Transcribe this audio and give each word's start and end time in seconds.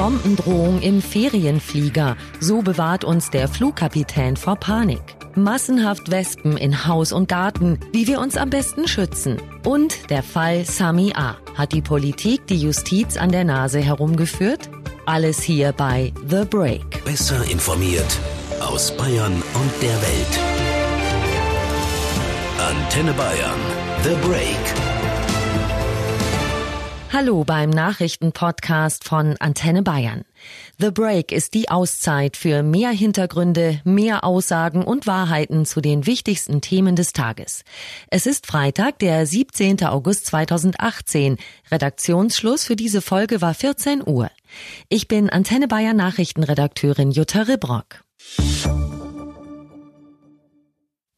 Bombendrohung 0.00 0.80
im 0.80 1.02
Ferienflieger. 1.02 2.16
So 2.40 2.62
bewahrt 2.62 3.04
uns 3.04 3.28
der 3.28 3.48
Flugkapitän 3.48 4.34
vor 4.34 4.56
Panik. 4.56 5.02
Massenhaft 5.34 6.10
Wespen 6.10 6.56
in 6.56 6.86
Haus 6.86 7.12
und 7.12 7.28
Garten, 7.28 7.78
wie 7.92 8.06
wir 8.06 8.18
uns 8.18 8.38
am 8.38 8.48
besten 8.48 8.88
schützen. 8.88 9.36
Und 9.62 10.08
der 10.08 10.22
Fall 10.22 10.64
Sami 10.64 11.12
A. 11.14 11.36
Hat 11.54 11.72
die 11.72 11.82
Politik 11.82 12.46
die 12.46 12.56
Justiz 12.56 13.18
an 13.18 13.30
der 13.30 13.44
Nase 13.44 13.80
herumgeführt? 13.80 14.70
Alles 15.04 15.42
hier 15.42 15.72
bei 15.72 16.14
The 16.26 16.46
Break. 16.48 17.04
Besser 17.04 17.44
informiert 17.50 18.18
aus 18.58 18.96
Bayern 18.96 19.34
und 19.34 19.82
der 19.82 20.00
Welt. 20.00 20.40
Antenne 22.58 23.12
Bayern. 23.12 23.60
The 24.02 24.26
Break. 24.26 24.89
Hallo 27.12 27.42
beim 27.42 27.70
Nachrichtenpodcast 27.70 29.02
von 29.02 29.34
Antenne 29.40 29.82
Bayern. 29.82 30.22
The 30.78 30.92
Break 30.92 31.32
ist 31.32 31.54
die 31.54 31.68
Auszeit 31.68 32.36
für 32.36 32.62
mehr 32.62 32.90
Hintergründe, 32.90 33.80
mehr 33.82 34.22
Aussagen 34.22 34.84
und 34.84 35.08
Wahrheiten 35.08 35.66
zu 35.66 35.80
den 35.80 36.06
wichtigsten 36.06 36.60
Themen 36.60 36.94
des 36.94 37.12
Tages. 37.12 37.64
Es 38.10 38.26
ist 38.26 38.46
Freitag, 38.46 39.00
der 39.00 39.26
17. 39.26 39.84
August 39.86 40.26
2018. 40.26 41.36
Redaktionsschluss 41.72 42.64
für 42.64 42.76
diese 42.76 43.02
Folge 43.02 43.40
war 43.40 43.54
14 43.54 44.06
Uhr. 44.06 44.30
Ich 44.88 45.08
bin 45.08 45.30
Antenne 45.30 45.66
Bayern 45.66 45.96
Nachrichtenredakteurin 45.96 47.10
Jutta 47.10 47.42
Ribrock. 47.42 48.04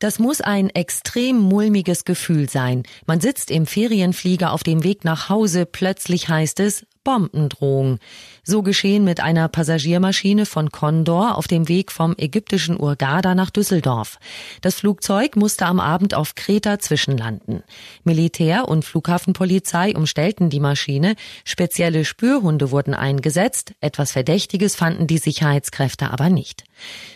Das 0.03 0.19
muss 0.19 0.41
ein 0.41 0.69
extrem 0.69 1.39
mulmiges 1.39 2.05
Gefühl 2.05 2.51
sein. 2.51 2.83
Man 3.07 3.21
sitzt 3.21 3.53
im 3.53 3.67
Ferienflieger 3.67 4.53
auf 4.53 4.65
dem 4.65 4.83
Weg 4.83 5.05
nach 5.05 5.29
Hause, 5.29 5.65
plötzlich 5.65 6.29
heißt 6.29 6.59
es, 6.59 6.85
Bombendrohung. 7.05 8.01
So 8.45 8.63
geschehen 8.63 9.05
mit 9.05 9.21
einer 9.21 9.47
Passagiermaschine 9.47 10.47
von 10.47 10.73
Condor 10.73 11.39
auf 11.39 11.47
dem 11.47 11.69
Weg 11.69 11.93
vom 11.93 12.17
ägyptischen 12.19 12.77
Urgada 12.77 13.37
nach 13.37 13.51
Düsseldorf. 13.51 14.19
Das 14.63 14.75
Flugzeug 14.75 15.37
musste 15.37 15.67
am 15.67 15.79
Abend 15.79 16.15
auf 16.15 16.35
Kreta 16.35 16.81
zwischenlanden. 16.81 17.63
Militär 18.03 18.67
und 18.67 18.85
Flughafenpolizei 18.85 19.95
umstellten 19.95 20.51
die 20.51 20.59
Maschine, 20.59 21.15
spezielle 21.45 22.05
Spürhunde 22.05 22.73
wurden 22.73 22.95
eingesetzt, 22.95 23.75
etwas 23.81 24.11
Verdächtiges 24.11 24.75
fanden 24.75 25.07
die 25.07 25.19
Sicherheitskräfte 25.19 26.11
aber 26.11 26.29
nicht. 26.29 26.65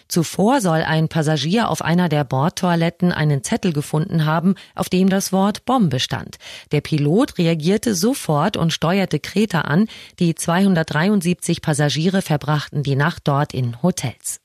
Zuvor 0.06 0.60
soll 0.60 0.82
ein 0.82 1.08
Passagier 1.08 1.68
auf 1.68 1.82
einer 1.82 2.08
der 2.08 2.22
Bordtoiletten 2.22 3.10
einen 3.10 3.42
Zettel 3.42 3.72
gefunden 3.72 4.24
haben, 4.24 4.54
auf 4.76 4.88
dem 4.88 5.08
das 5.08 5.32
Wort 5.32 5.64
Bombe 5.64 5.98
stand. 5.98 6.36
Der 6.70 6.80
Pilot 6.80 7.38
reagierte 7.38 7.96
sofort 7.96 8.56
und 8.56 8.72
steuerte 8.72 9.18
Kreta 9.18 9.62
an, 9.62 9.88
die 10.20 10.36
223 10.36 11.15
71 11.16 11.62
Passagiere 11.62 12.20
verbrachten 12.20 12.82
die 12.82 12.94
Nacht 12.94 13.22
dort 13.24 13.54
in 13.54 13.82
Hotels. 13.82 14.40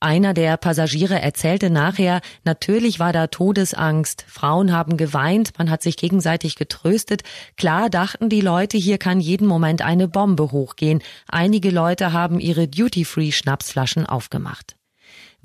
Einer 0.00 0.32
der 0.32 0.56
Passagiere 0.56 1.20
erzählte 1.20 1.68
nachher, 1.68 2.20
natürlich 2.44 2.98
war 2.98 3.12
da 3.12 3.26
Todesangst, 3.26 4.24
Frauen 4.26 4.72
haben 4.72 4.96
geweint, 4.96 5.50
man 5.58 5.68
hat 5.68 5.82
sich 5.82 5.96
gegenseitig 5.96 6.56
getröstet, 6.56 7.24
klar 7.56 7.90
dachten 7.90 8.30
die 8.30 8.40
Leute, 8.40 8.78
hier 8.78 8.98
kann 8.98 9.20
jeden 9.20 9.46
Moment 9.46 9.82
eine 9.82 10.08
Bombe 10.08 10.50
hochgehen, 10.52 11.02
einige 11.28 11.70
Leute 11.70 12.12
haben 12.12 12.40
ihre 12.40 12.68
Duty-Free-Schnapsflaschen 12.68 14.06
aufgemacht. 14.06 14.76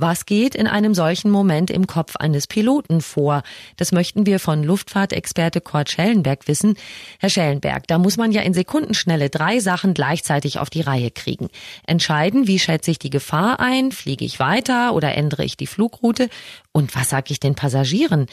Was 0.02 0.26
geht 0.26 0.56
in 0.56 0.66
einem 0.66 0.94
solchen 0.94 1.30
Moment 1.30 1.70
im 1.70 1.86
Kopf 1.86 2.16
eines 2.16 2.48
Piloten 2.48 3.02
vor? 3.02 3.44
Das 3.76 3.92
möchten 3.92 4.26
wir 4.26 4.40
von 4.40 4.64
Luftfahrtexperte 4.64 5.60
Kurt 5.60 5.90
Schellenberg 5.90 6.48
wissen. 6.48 6.78
Herr 7.20 7.30
Schellenberg, 7.30 7.86
da 7.86 7.98
muss 7.98 8.16
man 8.16 8.32
ja 8.32 8.42
in 8.42 8.54
Sekundenschnelle 8.54 9.30
drei 9.30 9.60
Sachen 9.60 9.94
gleichzeitig 9.94 10.58
auf 10.58 10.70
die 10.70 10.80
Reihe 10.80 11.12
kriegen. 11.12 11.50
Entscheiden, 11.86 12.48
wie 12.48 12.60
schätze 12.60 12.92
ich 12.92 13.00
die 13.00 13.10
Gefahr 13.10 13.60
ein? 13.60 13.92
Fliege 13.92 14.24
ich 14.24 14.40
weiter 14.40 14.94
oder 14.94 15.16
ändere 15.16 15.44
ich 15.44 15.58
die 15.58 15.68
Flugroute? 15.68 16.30
Und 16.72 16.96
was 16.96 17.10
sage 17.10 17.34
ich 17.34 17.42
den 17.42 17.56
Passagieren? 17.56 18.28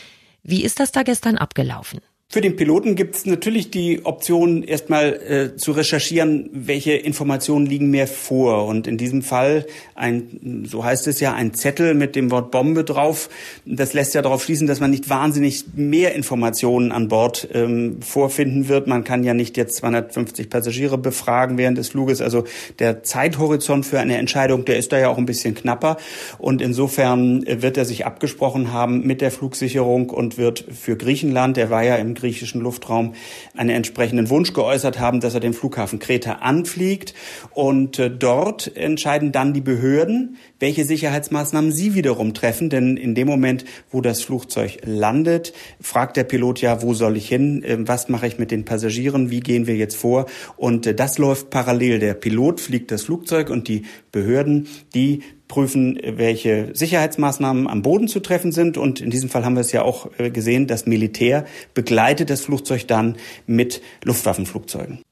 Wie 0.45 0.63
ist 0.63 0.79
das 0.79 0.93
da 0.93 1.03
gestern 1.03 1.37
abgelaufen? 1.37 1.99
Für 2.29 2.41
den 2.41 2.57
Piloten 2.57 2.97
gibt 2.97 3.15
es 3.15 3.25
natürlich 3.25 3.71
die 3.71 4.05
Option, 4.05 4.65
erstmal 4.65 5.15
äh, 5.15 5.57
zu 5.57 5.71
recherchieren, 5.71 6.51
welche 6.53 6.95
Informationen 6.95 7.67
liegen 7.67 7.89
mir 7.89 8.09
vor. 8.09 8.67
Und 8.67 8.89
in 8.89 8.99
diesem 8.99 9.23
Fall 9.23 9.65
ein, 9.95 10.65
so 10.69 10.85
heißt 10.85 11.07
es 11.07 11.21
ja, 11.21 11.35
ein 11.35 11.55
Zettel 11.55 11.95
mit 11.95 12.17
dem 12.17 12.33
Wort 12.33 12.51
Bombe 12.51 12.83
drauf. 12.83 13.31
Das 13.65 13.95
lässt 13.95 14.13
ja 14.15 14.23
darauf 14.23 14.43
schließen, 14.43 14.67
dass 14.67 14.81
man 14.81 14.91
nicht 14.91 15.09
wahnsinnig 15.09 15.67
mehr 15.77 16.17
Informationen 16.17 16.91
an 16.91 17.07
Bord 17.07 17.49
ähm, 17.55 18.03
vorfinden 18.03 18.69
wird. 18.69 18.89
Man 18.89 19.05
kann 19.05 19.23
ja 19.23 19.33
nicht 19.33 19.57
jetzt 19.57 19.77
250 19.77 20.51
Passagiere 20.51 20.99
befragen 20.99 21.59
während 21.59 21.79
des 21.79 21.91
Fluges. 21.91 22.21
Also 22.21 22.43
der 22.81 23.05
Zeithorizont 23.05 23.87
für 23.87 24.01
eine 24.01 24.17
Entscheidung, 24.19 24.65
der 24.65 24.79
ist 24.79 24.91
da 24.91 24.99
ja 24.99 25.11
auch 25.11 25.19
ein 25.19 25.27
bisschen 25.27 25.55
knapper. 25.55 25.97
Und 26.39 26.61
insofern 26.61 27.47
äh, 27.47 27.63
wird 27.63 27.77
er 27.77 27.85
sich 27.85 28.05
abgesprochen 28.05 28.73
haben 28.73 29.07
mit 29.07 29.21
der 29.21 29.31
Flugsicherung 29.31 30.11
und 30.11 30.39
wird 30.39 30.65
für 30.73 30.97
Griechenland, 30.97 31.57
der 31.57 31.71
war 31.71 31.85
ja 31.85 31.95
im 31.95 32.16
griechischen 32.17 32.61
Luftraum 32.61 33.15
einen 33.57 33.71
entsprechenden 33.71 34.29
Wunsch 34.29 34.53
geäußert 34.53 34.99
haben, 34.99 35.21
dass 35.21 35.35
er 35.35 35.41
den 35.41 35.55
Flughafen 35.55 36.01
Kreta 36.01 36.33
anfliegt. 36.41 37.15
Und 37.51 38.01
äh, 38.01 38.11
dort 38.11 38.77
entscheiden 38.77 39.31
dann 39.31 39.55
die 39.55 39.61
Behörden, 39.61 40.37
welche 40.59 40.85
Sicherheitsmaßnahmen 40.85 41.73
sie 41.73 41.95
wiederum 41.95 42.35
treffen. 42.35 42.71
Denn 42.71 42.97
in 42.97 43.15
dem 43.15 43.27
Moment, 43.27 43.65
wo 43.91 44.01
das 44.01 44.23
Flugzeug 44.23 44.79
landet, 44.85 45.53
fragt 45.81 46.17
der 46.17 46.25
Pilot 46.25 46.61
ja, 46.61 46.83
wo 46.83 46.95
soll 46.95 47.17
ich 47.17 47.29
hin? 47.29 47.63
Ähm, 47.67 47.89
was 47.89 48.09
mache 48.09 48.27
ich 48.27 48.39
mit 48.39 48.51
den 48.51 48.65
Passagieren? 48.65 49.31
Wie 49.31 49.41
gehen 49.41 49.67
wir 49.67 49.77
jetzt 49.77 49.97
vor? 49.97 50.27
Und 50.57 50.87
äh, 50.87 50.95
das 50.95 51.19
läuft 51.19 51.51
parallel. 51.51 51.99
Der 51.99 52.15
Pilot 52.15 52.61
fliegt 52.61 52.91
das 52.91 53.05
Flugzeug 53.05 53.51
und 53.51 53.69
die 53.69 53.83
Behörden, 54.13 54.69
die 54.95 55.23
prüfen, 55.49 55.99
welche 56.03 56.71
Sicherheitsmaßnahmen 56.75 57.69
am 57.69 57.83
Boden 57.83 58.09
zu 58.09 58.21
treffen 58.21 58.53
sind. 58.53 58.77
Und 58.77 59.01
in 59.01 59.11
diesem 59.11 59.29
Fall 59.29 59.45
haben 59.45 59.55
wir 59.55 59.61
es 59.61 59.73
ja 59.73 59.83
auch 59.83 60.11
äh, 60.19 60.31
gesehen, 60.31 60.67
das 60.67 60.87
Militär 60.87 61.45
begleitet 61.75 62.31
das 62.31 62.41
Flugzeug 62.41 62.89
dann 62.89 63.17
mit 63.47 63.81
Luftwaffenflugzeugen. 64.05 65.03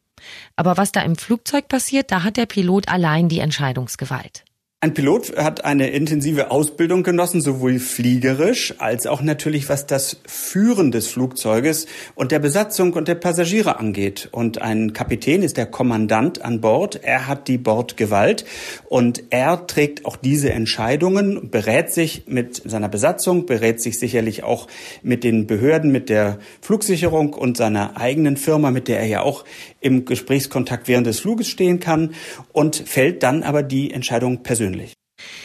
Aber 0.56 0.76
was 0.76 0.92
da 0.92 1.02
im 1.02 1.16
Flugzeug 1.16 1.68
passiert, 1.68 2.10
da 2.10 2.22
hat 2.22 2.36
der 2.36 2.46
Pilot 2.46 2.88
allein 2.88 3.28
die 3.28 3.40
Entscheidungsgewalt. 3.40 4.44
Ein 4.84 4.92
Pilot 4.92 5.38
hat 5.38 5.64
eine 5.64 5.88
intensive 5.88 6.50
Ausbildung 6.50 7.04
genossen, 7.04 7.40
sowohl 7.40 7.78
fliegerisch 7.78 8.74
als 8.76 9.06
auch 9.06 9.22
natürlich 9.22 9.70
was 9.70 9.86
das 9.86 10.20
Führen 10.26 10.92
des 10.92 11.06
Flugzeuges 11.06 11.86
und 12.14 12.32
der 12.32 12.38
Besatzung 12.38 12.92
und 12.92 13.08
der 13.08 13.14
Passagiere 13.14 13.78
angeht. 13.78 14.28
Und 14.30 14.60
ein 14.60 14.92
Kapitän 14.92 15.42
ist 15.42 15.56
der 15.56 15.64
Kommandant 15.64 16.44
an 16.44 16.60
Bord. 16.60 17.00
Er 17.02 17.26
hat 17.26 17.48
die 17.48 17.56
Bordgewalt 17.56 18.44
und 18.84 19.22
er 19.30 19.66
trägt 19.66 20.04
auch 20.04 20.16
diese 20.16 20.52
Entscheidungen, 20.52 21.48
berät 21.48 21.90
sich 21.90 22.24
mit 22.26 22.60
seiner 22.66 22.90
Besatzung, 22.90 23.46
berät 23.46 23.80
sich 23.80 23.98
sicherlich 23.98 24.42
auch 24.42 24.68
mit 25.02 25.24
den 25.24 25.46
Behörden, 25.46 25.92
mit 25.92 26.10
der 26.10 26.38
Flugsicherung 26.60 27.32
und 27.32 27.56
seiner 27.56 27.96
eigenen 27.96 28.36
Firma, 28.36 28.70
mit 28.70 28.88
der 28.88 29.00
er 29.00 29.06
ja 29.06 29.22
auch 29.22 29.46
im 29.80 30.04
Gesprächskontakt 30.04 30.88
während 30.88 31.06
des 31.06 31.20
Fluges 31.20 31.48
stehen 31.48 31.80
kann 31.80 32.14
und 32.52 32.76
fällt 32.76 33.22
dann 33.22 33.42
aber 33.42 33.62
die 33.62 33.90
Entscheidung 33.90 34.42
persönlich. 34.42 34.73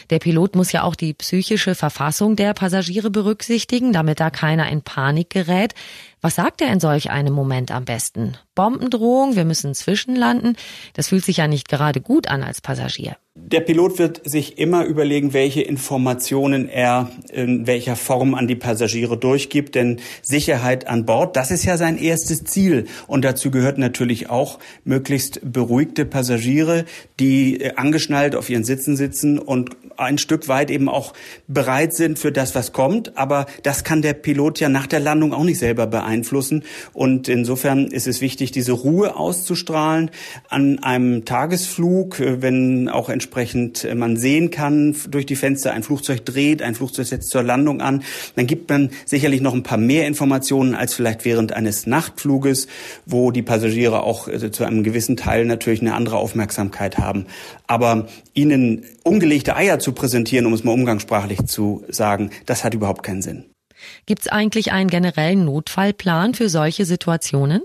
Der 0.09 0.19
Pilot 0.19 0.55
muss 0.55 0.71
ja 0.71 0.83
auch 0.83 0.95
die 0.95 1.13
psychische 1.13 1.75
Verfassung 1.75 2.35
der 2.35 2.53
Passagiere 2.53 3.09
berücksichtigen, 3.09 3.93
damit 3.93 4.19
da 4.19 4.29
keiner 4.29 4.69
in 4.69 4.81
Panik 4.81 5.29
gerät. 5.29 5.73
Was 6.21 6.35
sagt 6.35 6.61
er 6.61 6.71
in 6.73 6.81
solch 6.81 7.11
einem 7.11 7.33
Moment 7.33 7.71
am 7.71 7.85
besten? 7.85 8.37
Bombendrohung, 8.53 9.37
wir 9.37 9.45
müssen 9.45 9.73
zwischenlanden. 9.73 10.57
Das 10.93 11.07
fühlt 11.07 11.23
sich 11.23 11.37
ja 11.37 11.47
nicht 11.47 11.69
gerade 11.69 12.01
gut 12.01 12.27
an 12.27 12.43
als 12.43 12.59
Passagier. 12.59 13.15
Der 13.35 13.61
Pilot 13.61 13.99
wird 13.99 14.29
sich 14.29 14.57
immer 14.57 14.83
überlegen, 14.83 15.31
welche 15.31 15.61
Informationen 15.61 16.67
er 16.67 17.09
in 17.31 17.67
welcher 17.67 17.95
Form 17.95 18.35
an 18.35 18.47
die 18.47 18.55
Passagiere 18.55 19.17
durchgibt, 19.17 19.75
denn 19.75 20.01
Sicherheit 20.21 20.87
an 20.87 21.05
Bord, 21.05 21.37
das 21.37 21.51
ist 21.51 21.63
ja 21.63 21.77
sein 21.77 21.97
erstes 21.97 22.43
Ziel. 22.43 22.87
Und 23.07 23.23
dazu 23.23 23.49
gehört 23.49 23.77
natürlich 23.77 24.29
auch 24.29 24.59
möglichst 24.83 25.39
beruhigte 25.41 26.05
Passagiere, 26.05 26.83
die 27.19 27.61
äh, 27.61 27.75
angeschnallt 27.75 28.35
auf 28.35 28.49
ihren 28.49 28.65
Sitzen 28.65 28.97
sitzen 28.97 29.39
und 29.39 29.69
ein 29.99 30.17
Stück 30.17 30.47
weit 30.47 30.71
eben 30.71 30.89
auch 30.89 31.13
bereit 31.47 31.93
sind 31.93 32.19
für 32.19 32.31
das, 32.31 32.55
was 32.55 32.71
kommt. 32.71 33.17
Aber 33.17 33.45
das 33.63 33.83
kann 33.83 34.01
der 34.01 34.13
Pilot 34.13 34.59
ja 34.59 34.69
nach 34.69 34.87
der 34.87 34.99
Landung 34.99 35.33
auch 35.33 35.43
nicht 35.43 35.59
selber 35.59 35.87
beeinflussen. 35.87 36.63
Und 36.93 37.27
insofern 37.27 37.87
ist 37.87 38.07
es 38.07 38.21
wichtig, 38.21 38.51
diese 38.51 38.71
Ruhe 38.71 39.15
auszustrahlen 39.15 40.11
an 40.49 40.79
einem 40.79 41.25
Tagesflug, 41.25 42.19
äh, 42.19 42.41
wenn 42.41 42.89
auch 42.89 43.09
entsprechend 43.09 43.83
äh, 43.83 43.95
man 43.95 44.17
sehen 44.17 44.51
kann 44.51 44.95
durch 45.09 45.25
die 45.25 45.35
Fenster, 45.35 45.73
ein 45.73 45.83
Flugzeug 45.83 46.25
dreht, 46.25 46.61
ein 46.61 46.75
Flugzeug 46.75 47.07
setzt 47.07 47.29
zur 47.29 47.43
Landung 47.43 47.81
an. 47.81 48.03
Dann 48.35 48.47
gibt 48.47 48.69
man 48.69 48.91
sicherlich 49.05 49.41
noch 49.41 49.53
ein 49.53 49.63
paar 49.63 49.77
mehr 49.77 50.07
Informationen 50.07 50.75
als 50.75 50.93
vielleicht 50.93 51.25
während 51.25 51.53
eines 51.53 51.85
Nachtfluges, 51.87 52.67
wo 53.05 53.31
die 53.31 53.41
Passagiere 53.41 54.03
auch 54.03 54.27
äh, 54.27 54.51
zu 54.51 54.63
einem 54.63 54.83
gewissen 54.83 55.17
Teil 55.17 55.45
natürlich 55.45 55.81
eine 55.81 55.93
andere 55.93 56.17
Aufmerksamkeit 56.17 56.97
haben. 56.97 57.25
Aber 57.67 58.07
ihnen 58.33 58.83
ungelegte 59.03 59.55
Eier 59.55 59.79
zu 59.79 59.88
präsentieren, 59.91 60.45
um 60.45 60.53
es 60.53 60.63
mal 60.63 60.71
umgangssprachlich 60.71 61.45
zu 61.45 61.83
sagen, 61.89 62.31
das 62.45 62.63
hat 62.63 62.73
überhaupt 62.73 63.03
keinen 63.03 63.21
Sinn. 63.21 63.45
Gibt 64.05 64.23
es 64.23 64.27
eigentlich 64.27 64.71
einen 64.71 64.89
generellen 64.89 65.45
Notfallplan 65.45 66.33
für 66.33 66.49
solche 66.49 66.85
Situationen? 66.85 67.61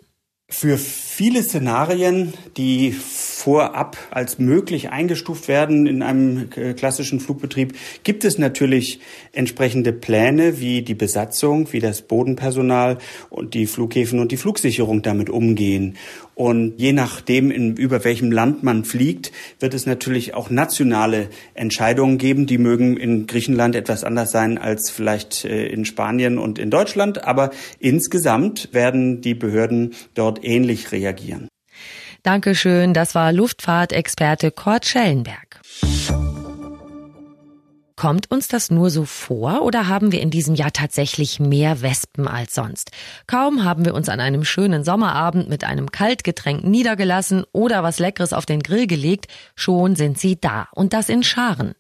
Für 0.51 0.77
viele 0.77 1.43
Szenarien, 1.43 2.35
die 2.59 2.93
vorab 2.93 3.97
als 4.11 4.39
möglich 4.39 4.91
eingestuft 4.91 5.49
werden 5.49 5.87
in 5.87 6.03
einem 6.03 6.51
äh, 6.55 6.75
klassischen 6.75 7.19
Flugbetrieb, 7.19 7.75
gibt 8.05 8.25
es 8.25 8.37
natürlich 8.37 9.01
entsprechende 9.35 9.93
Pläne, 9.93 10.61
wie 10.61 10.83
die 10.83 10.95
Besatzung, 10.95 11.73
wie 11.73 11.81
das 11.81 12.03
Bodenpersonal 12.03 12.99
und 13.31 13.55
die 13.55 13.67
Flughäfen 13.67 14.21
und 14.21 14.33
die 14.33 14.37
Flugsicherung 14.37 15.03
damit 15.03 15.31
umgehen. 15.31 15.97
Und 16.35 16.75
je 16.79 16.93
nachdem, 16.93 17.51
in, 17.51 17.77
über 17.77 18.05
welchem 18.05 18.33
Land 18.33 18.63
man 18.63 18.85
fliegt, 18.85 19.31
wird 19.61 19.75
es 19.75 19.87
natürlich 19.87 20.35
auch 20.35 20.51
nationale 20.51 21.29
Entscheidungen 21.55 22.19
geben. 22.19 22.47
Die 22.47 22.59
mögen 22.59 22.97
in 22.97 23.27
Griechenland 23.27 23.77
etwas 23.77 24.03
anders 24.03 24.33
sein 24.33 24.59
als 24.59 24.91
vielleicht 24.91 25.45
äh, 25.45 25.67
in 25.67 25.85
Spanien 25.85 26.39
und 26.39 26.59
in 26.59 26.71
Deutschland. 26.71 27.25
Aber 27.25 27.51
insgesamt 27.79 28.71
werden 28.73 29.21
die 29.21 29.35
Behörden 29.35 29.95
dort 30.15 30.45
ähnlich 30.45 30.91
reagieren. 30.91 31.49
Dankeschön. 32.25 32.95
Das 32.95 33.15
war 33.15 33.33
Luftfahrtexperte 33.33 34.51
Kurt 34.51 34.87
Schellenberg. 34.87 35.61
Kommt 38.05 38.31
uns 38.31 38.49
das 38.49 38.71
nur 38.71 38.91
so 38.91 39.07
vor 39.07 39.63
oder 39.63 39.89
haben 39.89 40.13
wir 40.13 40.21
in 40.21 40.29
diesem 40.29 40.55
Jahr 40.55 40.75
tatsächlich 40.75 41.41
mehr 41.41 41.81
Wespen 41.81 42.29
als 42.29 42.55
sonst? 42.55 42.91
Kaum 43.27 43.65
haben 43.65 43.87
wir 43.87 43.95
uns 43.95 44.11
an 44.11 44.21
einem 44.21 44.45
schönen 44.45 44.85
Sommerabend 44.85 45.49
mit 45.49 45.65
einem 45.65 45.91
Kaltgetränk 45.91 46.65
niedergelassen 46.65 47.45
oder 47.53 47.83
was 47.83 47.99
Leckeres 47.99 48.35
auf 48.35 48.45
den 48.45 48.63
Grill 48.63 48.87
gelegt, 48.87 49.29
schon 49.55 49.97
sind 49.97 50.19
sie 50.19 50.39
da 50.39 50.69
und 50.73 50.93
das 50.93 51.09
in 51.09 51.23
Scharen. 51.23 51.75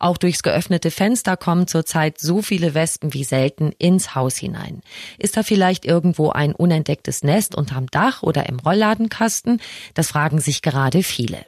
Auch 0.00 0.16
durchs 0.16 0.42
geöffnete 0.42 0.90
Fenster 0.90 1.36
kommen 1.36 1.68
zurzeit 1.68 2.18
so 2.18 2.42
viele 2.42 2.74
Wespen 2.74 3.14
wie 3.14 3.22
selten 3.22 3.70
ins 3.78 4.16
Haus 4.16 4.36
hinein. 4.36 4.80
Ist 5.16 5.36
da 5.36 5.44
vielleicht 5.44 5.84
irgendwo 5.84 6.30
ein 6.30 6.56
unentdecktes 6.56 7.22
Nest 7.22 7.54
unterm 7.54 7.86
Dach 7.86 8.24
oder 8.24 8.48
im 8.48 8.58
Rollladenkasten? 8.58 9.60
Das 9.94 10.08
fragen 10.08 10.40
sich 10.40 10.60
gerade 10.60 11.04
viele. 11.04 11.38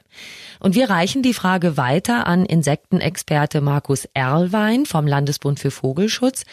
Und 0.61 0.75
wir 0.75 0.91
reichen 0.91 1.23
die 1.23 1.35
Frage 1.35 1.77
weiter 1.77 2.27
an 2.27 2.45
Insektenexperte 2.45 3.61
Markus 3.61 4.07
Erlwein 4.15 4.87
vom 4.87 5.07
Landesbund 5.07 5.59
für 5.59 5.71
Vogelschutz. 5.71 6.45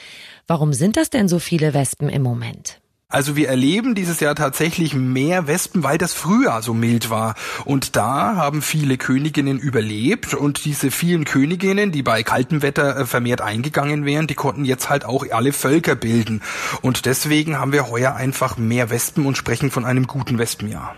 Warum 0.47 0.73
sind 0.73 0.97
das 0.97 1.09
denn 1.09 1.27
so 1.27 1.39
viele 1.39 1.73
Wespen 1.73 2.09
im 2.09 2.23
Moment? 2.23 2.79
Also 3.09 3.37
wir 3.37 3.47
erleben 3.47 3.95
dieses 3.95 4.19
Jahr 4.19 4.35
tatsächlich 4.35 4.93
mehr 4.93 5.47
Wespen, 5.47 5.81
weil 5.81 5.97
das 5.97 6.13
Frühjahr 6.13 6.61
so 6.61 6.73
mild 6.73 7.09
war. 7.09 7.35
Und 7.63 7.95
da 7.95 8.35
haben 8.35 8.61
viele 8.61 8.97
Königinnen 8.97 9.59
überlebt 9.59 10.33
und 10.33 10.65
diese 10.65 10.91
vielen 10.91 11.23
Königinnen, 11.23 11.93
die 11.93 12.03
bei 12.03 12.23
kaltem 12.23 12.61
Wetter 12.61 12.97
äh, 12.97 13.05
vermehrt 13.05 13.39
eingegangen 13.39 14.03
wären, 14.03 14.27
die 14.27 14.35
konnten 14.35 14.65
jetzt 14.65 14.89
halt 14.89 15.05
auch 15.05 15.25
alle 15.31 15.53
Völker 15.53 15.95
bilden. 15.95 16.41
Und 16.81 17.05
deswegen 17.05 17.57
haben 17.57 17.71
wir 17.71 17.89
heuer 17.89 18.13
einfach 18.13 18.57
mehr 18.57 18.89
Wespen 18.89 19.25
und 19.25 19.37
sprechen 19.37 19.71
von 19.71 19.85
einem 19.85 20.05
guten 20.07 20.37
Wespenjahr. 20.37 20.93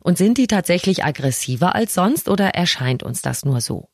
Und 0.00 0.18
sind 0.18 0.38
die 0.38 0.46
tatsächlich 0.46 1.04
aggressiver 1.04 1.74
als 1.74 1.94
sonst 1.94 2.28
oder 2.28 2.50
erscheint 2.50 3.02
uns 3.02 3.22
das 3.22 3.44
nur 3.44 3.60
so? 3.60 3.88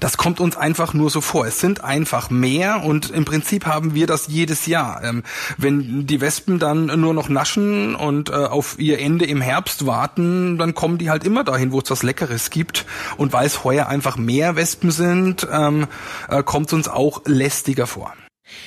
Das 0.00 0.16
kommt 0.16 0.40
uns 0.40 0.56
einfach 0.56 0.94
nur 0.94 1.10
so 1.10 1.20
vor. 1.20 1.46
Es 1.46 1.60
sind 1.60 1.82
einfach 1.82 2.30
mehr 2.30 2.84
und 2.84 3.10
im 3.10 3.24
Prinzip 3.24 3.66
haben 3.66 3.94
wir 3.94 4.06
das 4.06 4.26
jedes 4.28 4.66
Jahr. 4.66 5.02
Ähm, 5.02 5.22
wenn 5.56 6.06
die 6.06 6.20
Wespen 6.20 6.58
dann 6.58 6.86
nur 7.00 7.14
noch 7.14 7.28
naschen 7.28 7.94
und 7.94 8.30
äh, 8.30 8.34
auf 8.34 8.78
ihr 8.78 8.98
Ende 8.98 9.24
im 9.24 9.40
Herbst 9.40 9.86
warten, 9.86 10.58
dann 10.58 10.74
kommen 10.74 10.98
die 10.98 11.10
halt 11.10 11.24
immer 11.24 11.44
dahin, 11.44 11.72
wo 11.72 11.80
es 11.80 11.90
was 11.90 12.02
Leckeres 12.02 12.50
gibt. 12.50 12.84
Und 13.16 13.32
weil 13.32 13.46
es 13.46 13.64
heuer 13.64 13.86
einfach 13.86 14.16
mehr 14.16 14.56
Wespen 14.56 14.90
sind, 14.90 15.46
ähm, 15.50 15.86
äh, 16.28 16.42
kommt 16.42 16.66
es 16.66 16.72
uns 16.72 16.88
auch 16.88 17.22
lästiger 17.24 17.86
vor. 17.86 18.12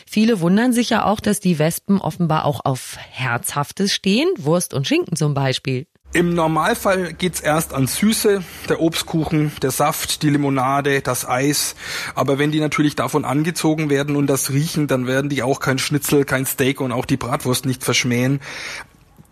Viele 0.10 0.42
wundern 0.42 0.74
sich 0.74 0.90
ja 0.90 1.06
auch, 1.06 1.20
dass 1.20 1.40
die 1.40 1.60
Wespen 1.60 2.02
offenbar 2.02 2.46
auch 2.46 2.66
auf 2.66 2.98
Herzhaftes 2.98 3.94
stehen, 3.94 4.28
Wurst 4.38 4.74
und 4.74 4.88
Schinken 4.88 5.16
zum 5.16 5.36
Beispiel. 5.36 5.86
Im 6.13 6.33
Normalfall 6.33 7.13
geht's 7.13 7.42
erst 7.42 7.74
an 7.74 7.86
Süße, 7.86 8.42
der 8.69 8.81
Obstkuchen, 8.81 9.51
der 9.62 9.71
Saft, 9.71 10.24
die 10.24 10.30
Limonade, 10.30 11.01
das 11.01 11.27
Eis. 11.27 11.75
Aber 12.15 12.39
wenn 12.39 12.51
die 12.51 12.62
natürlich 12.62 12.95
davon 12.95 13.25
angezogen 13.25 13.89
werden 13.89 14.15
und 14.15 14.27
das 14.27 14.51
riechen, 14.51 14.88
dann 14.88 15.06
werden 15.06 15.30
die 15.30 15.44
auch 15.44 15.59
kein 15.59 15.80
Schnitzel, 15.80 16.24
kein 16.24 16.45
Steak 16.45 16.80
und 16.80 16.92
auch 16.92 17.06
die 17.06 17.18
Bratwurst 17.18 17.65
nicht 17.65 17.83
verschmähen. 17.83 18.39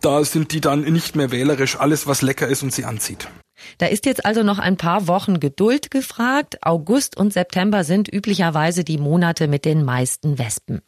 Da 0.01 0.23
sind 0.25 0.51
die 0.51 0.61
dann 0.61 0.81
nicht 0.81 1.15
mehr 1.15 1.31
wählerisch, 1.31 1.79
alles 1.79 2.07
was 2.07 2.21
lecker 2.21 2.47
ist 2.47 2.61
und 2.61 2.73
sie 2.73 2.85
anzieht. 2.85 3.29
Da 3.77 3.87
ist 3.87 4.05
jetzt 4.05 4.25
also 4.25 4.43
noch 4.43 4.59
ein 4.59 4.77
paar 4.77 5.07
Wochen 5.07 5.39
Geduld 5.39 5.91
gefragt. 5.91 6.57
August 6.61 7.17
und 7.17 7.33
September 7.33 7.83
sind 7.83 8.11
üblicherweise 8.11 8.83
die 8.83 8.97
Monate 8.97 9.47
mit 9.47 9.65
den 9.65 9.83
meisten 9.83 10.37
Wespen. 10.37 10.81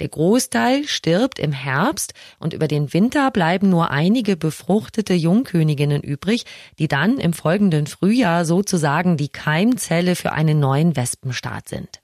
Der 0.00 0.08
Großteil 0.08 0.84
stirbt 0.84 1.38
im 1.38 1.52
Herbst 1.52 2.14
und 2.38 2.52
über 2.54 2.68
den 2.68 2.92
Winter 2.92 3.30
bleiben 3.30 3.68
nur 3.68 3.90
einige 3.90 4.36
befruchtete 4.36 5.14
Jungköniginnen 5.14 6.02
übrig, 6.02 6.44
die 6.78 6.88
dann 6.88 7.18
im 7.18 7.32
folgenden 7.32 7.86
Frühjahr 7.86 8.44
sozusagen 8.44 9.16
die 9.16 9.28
Keimzelle 9.28 10.16
für 10.16 10.32
einen 10.32 10.60
neuen 10.60 10.96
Wespenstaat 10.96 11.68
sind. 11.68 12.00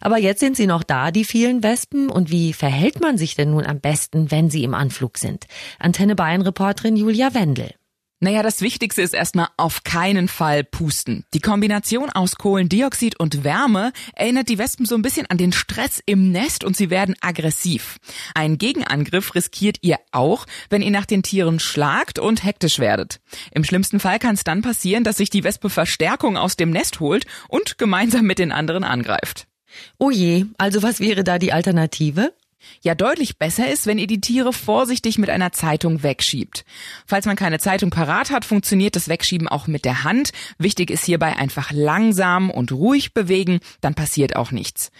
Aber 0.00 0.18
jetzt 0.18 0.40
sind 0.40 0.56
sie 0.56 0.66
noch 0.66 0.82
da, 0.82 1.10
die 1.10 1.24
vielen 1.24 1.62
Wespen, 1.62 2.10
und 2.10 2.30
wie 2.30 2.52
verhält 2.52 3.00
man 3.00 3.18
sich 3.18 3.34
denn 3.34 3.50
nun 3.50 3.66
am 3.66 3.80
besten, 3.80 4.30
wenn 4.30 4.50
sie 4.50 4.64
im 4.64 4.74
Anflug 4.74 5.18
sind? 5.18 5.46
Antenne 5.78 6.14
Bayern 6.14 6.42
Reporterin 6.42 6.96
Julia 6.96 7.34
Wendel. 7.34 7.74
Naja, 8.20 8.42
das 8.42 8.60
Wichtigste 8.60 9.02
ist 9.02 9.12
erstmal 9.12 9.48
auf 9.56 9.82
keinen 9.82 10.28
Fall 10.28 10.64
pusten. 10.64 11.26
Die 11.34 11.40
Kombination 11.40 12.10
aus 12.10 12.36
Kohlendioxid 12.36 13.18
und 13.18 13.44
Wärme 13.44 13.92
erinnert 14.14 14.48
die 14.48 14.56
Wespen 14.56 14.86
so 14.86 14.94
ein 14.94 15.02
bisschen 15.02 15.26
an 15.26 15.36
den 15.36 15.52
Stress 15.52 16.00
im 16.06 16.30
Nest 16.30 16.64
und 16.64 16.76
sie 16.76 16.90
werden 16.90 17.16
aggressiv. 17.20 17.98
Ein 18.34 18.56
Gegenangriff 18.56 19.34
riskiert 19.34 19.78
ihr 19.82 19.98
auch, 20.12 20.46
wenn 20.70 20.80
ihr 20.80 20.92
nach 20.92 21.06
den 21.06 21.22
Tieren 21.22 21.58
schlagt 21.58 22.18
und 22.18 22.44
hektisch 22.44 22.78
werdet. 22.78 23.20
Im 23.50 23.64
schlimmsten 23.64 24.00
Fall 24.00 24.18
kann 24.18 24.36
es 24.36 24.44
dann 24.44 24.62
passieren, 24.62 25.04
dass 25.04 25.16
sich 25.16 25.28
die 25.28 25.44
Wespe 25.44 25.68
Verstärkung 25.68 26.36
aus 26.36 26.56
dem 26.56 26.70
Nest 26.70 27.00
holt 27.00 27.26
und 27.48 27.78
gemeinsam 27.78 28.24
mit 28.24 28.38
den 28.38 28.52
anderen 28.52 28.84
angreift. 28.84 29.48
Oh 29.98 30.10
je, 30.10 30.46
also 30.56 30.82
was 30.82 31.00
wäre 31.00 31.24
da 31.24 31.38
die 31.38 31.52
Alternative? 31.52 32.32
Ja, 32.82 32.94
deutlich 32.94 33.38
besser 33.38 33.70
ist, 33.70 33.86
wenn 33.86 33.98
ihr 33.98 34.06
die 34.06 34.20
Tiere 34.20 34.52
vorsichtig 34.52 35.18
mit 35.18 35.30
einer 35.30 35.52
Zeitung 35.52 36.02
wegschiebt. 36.02 36.64
Falls 37.06 37.26
man 37.26 37.36
keine 37.36 37.58
Zeitung 37.58 37.90
parat 37.90 38.30
hat, 38.30 38.44
funktioniert 38.44 38.96
das 38.96 39.08
Wegschieben 39.08 39.48
auch 39.48 39.66
mit 39.66 39.84
der 39.84 40.04
Hand. 40.04 40.30
Wichtig 40.58 40.90
ist 40.90 41.04
hierbei 41.04 41.36
einfach 41.36 41.72
langsam 41.72 42.50
und 42.50 42.72
ruhig 42.72 43.14
bewegen, 43.14 43.60
dann 43.80 43.94
passiert 43.94 44.36
auch 44.36 44.50
nichts. 44.50 44.90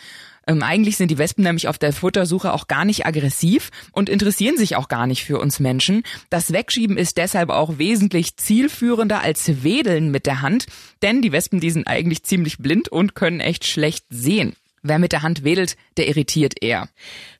Ähm, 0.47 0.63
eigentlich 0.63 0.97
sind 0.97 1.11
die 1.11 1.19
Wespen 1.19 1.45
nämlich 1.45 1.69
auf 1.69 1.79
der 1.79 1.93
Futtersuche 1.93 2.53
auch 2.53 2.67
gar 2.69 2.85
nicht 2.85 3.07
aggressiv 3.07 3.71
und 3.93 4.09
interessieren 4.09 4.57
sich 4.57 4.77
auch 4.77 4.89
gar 4.89 5.07
nicht 5.07 5.25
für 5.25 5.39
uns 5.39 5.61
Menschen. 5.61 6.03
Das 6.31 6.53
Wegschieben 6.53 6.97
ist 6.97 7.17
deshalb 7.17 7.51
auch 7.51 7.79
wesentlich 7.79 8.37
zielführender 8.37 9.21
als 9.21 9.63
Wedeln 9.63 10.11
mit 10.11 10.27
der 10.27 10.43
Hand, 10.43 10.67
denn 11.03 11.23
die 11.23 11.33
Wespen, 11.33 11.61
die 11.61 11.71
sind 11.71 11.87
eigentlich 11.87 12.25
ziemlich 12.25 12.59
blind 12.59 12.89
und 12.89 13.15
können 13.15 13.41
echt 13.41 13.67
schlecht 13.67 14.05
sehen. 14.11 14.55
Wer 14.87 14.99
mit 14.99 15.13
der 15.13 15.23
Hand 15.23 15.45
wedelt, 15.45 15.77
der 15.97 16.09
irritiert 16.09 16.63
eher. 16.63 16.91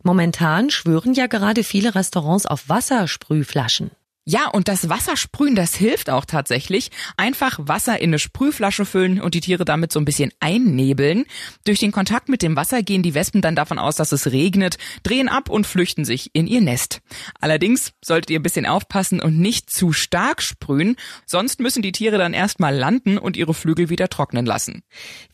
Momentan 0.03 0.71
schwören 0.71 1.13
ja 1.13 1.27
gerade 1.27 1.63
viele 1.63 1.95
Restaurants 1.95 2.47
auf 2.47 2.71
Wassersprühflaschen. 2.71 3.91
Ja, 4.27 4.49
und 4.49 4.69
das 4.69 4.89
Wassersprühen, 4.89 5.55
das 5.55 5.75
hilft 5.75 6.09
auch 6.09 6.25
tatsächlich. 6.25 6.91
Einfach 7.19 7.59
Wasser 7.61 8.01
in 8.01 8.11
eine 8.11 8.19
Sprühflasche 8.19 8.87
füllen 8.87 9.21
und 9.21 9.35
die 9.35 9.43
Tiere 9.43 9.67
damit 9.67 9.93
so 9.93 10.01
ein 10.01 10.07
bisschen 10.07 10.33
einnebeln. 10.41 11.27
Durch 11.65 11.79
den 11.79 11.93
Kontakt 11.93 12.31
mit 12.31 12.41
dem 12.41 12.57
Wasser 12.57 12.83
gehen 12.83 13.03
die 13.03 13.13
Wespen 13.13 13.43
dann 13.43 13.55
davon 13.55 13.79
aus, 13.79 13.97
dass 13.97 14.13
es 14.13 14.33
regnet, 14.33 14.79
drehen 15.03 15.29
ab 15.29 15.51
und 15.51 15.67
flüchten 15.67 16.07
sich 16.07 16.31
in 16.33 16.47
ihr 16.47 16.63
Nest. 16.63 17.03
Allerdings 17.39 17.93
solltet 18.03 18.31
ihr 18.31 18.41
ein 18.41 18.43
bisschen 18.43 18.65
aufpassen 18.65 19.21
und 19.21 19.39
nicht 19.39 19.69
zu 19.69 19.93
stark 19.93 20.41
sprühen, 20.41 20.97
sonst 21.27 21.61
müssen 21.61 21.83
die 21.83 21.93
Tiere 21.93 22.17
dann 22.17 22.33
erstmal 22.33 22.75
landen 22.75 23.19
und 23.19 23.37
ihre 23.37 23.53
Flügel 23.53 23.91
wieder 23.91 24.09
trocknen 24.09 24.47
lassen. 24.47 24.85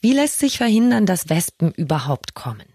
Wie 0.00 0.14
lässt 0.14 0.40
sich 0.40 0.58
verhindern, 0.58 1.06
dass 1.06 1.28
Wespen 1.28 1.70
überhaupt 1.72 2.34
kommen? 2.34 2.69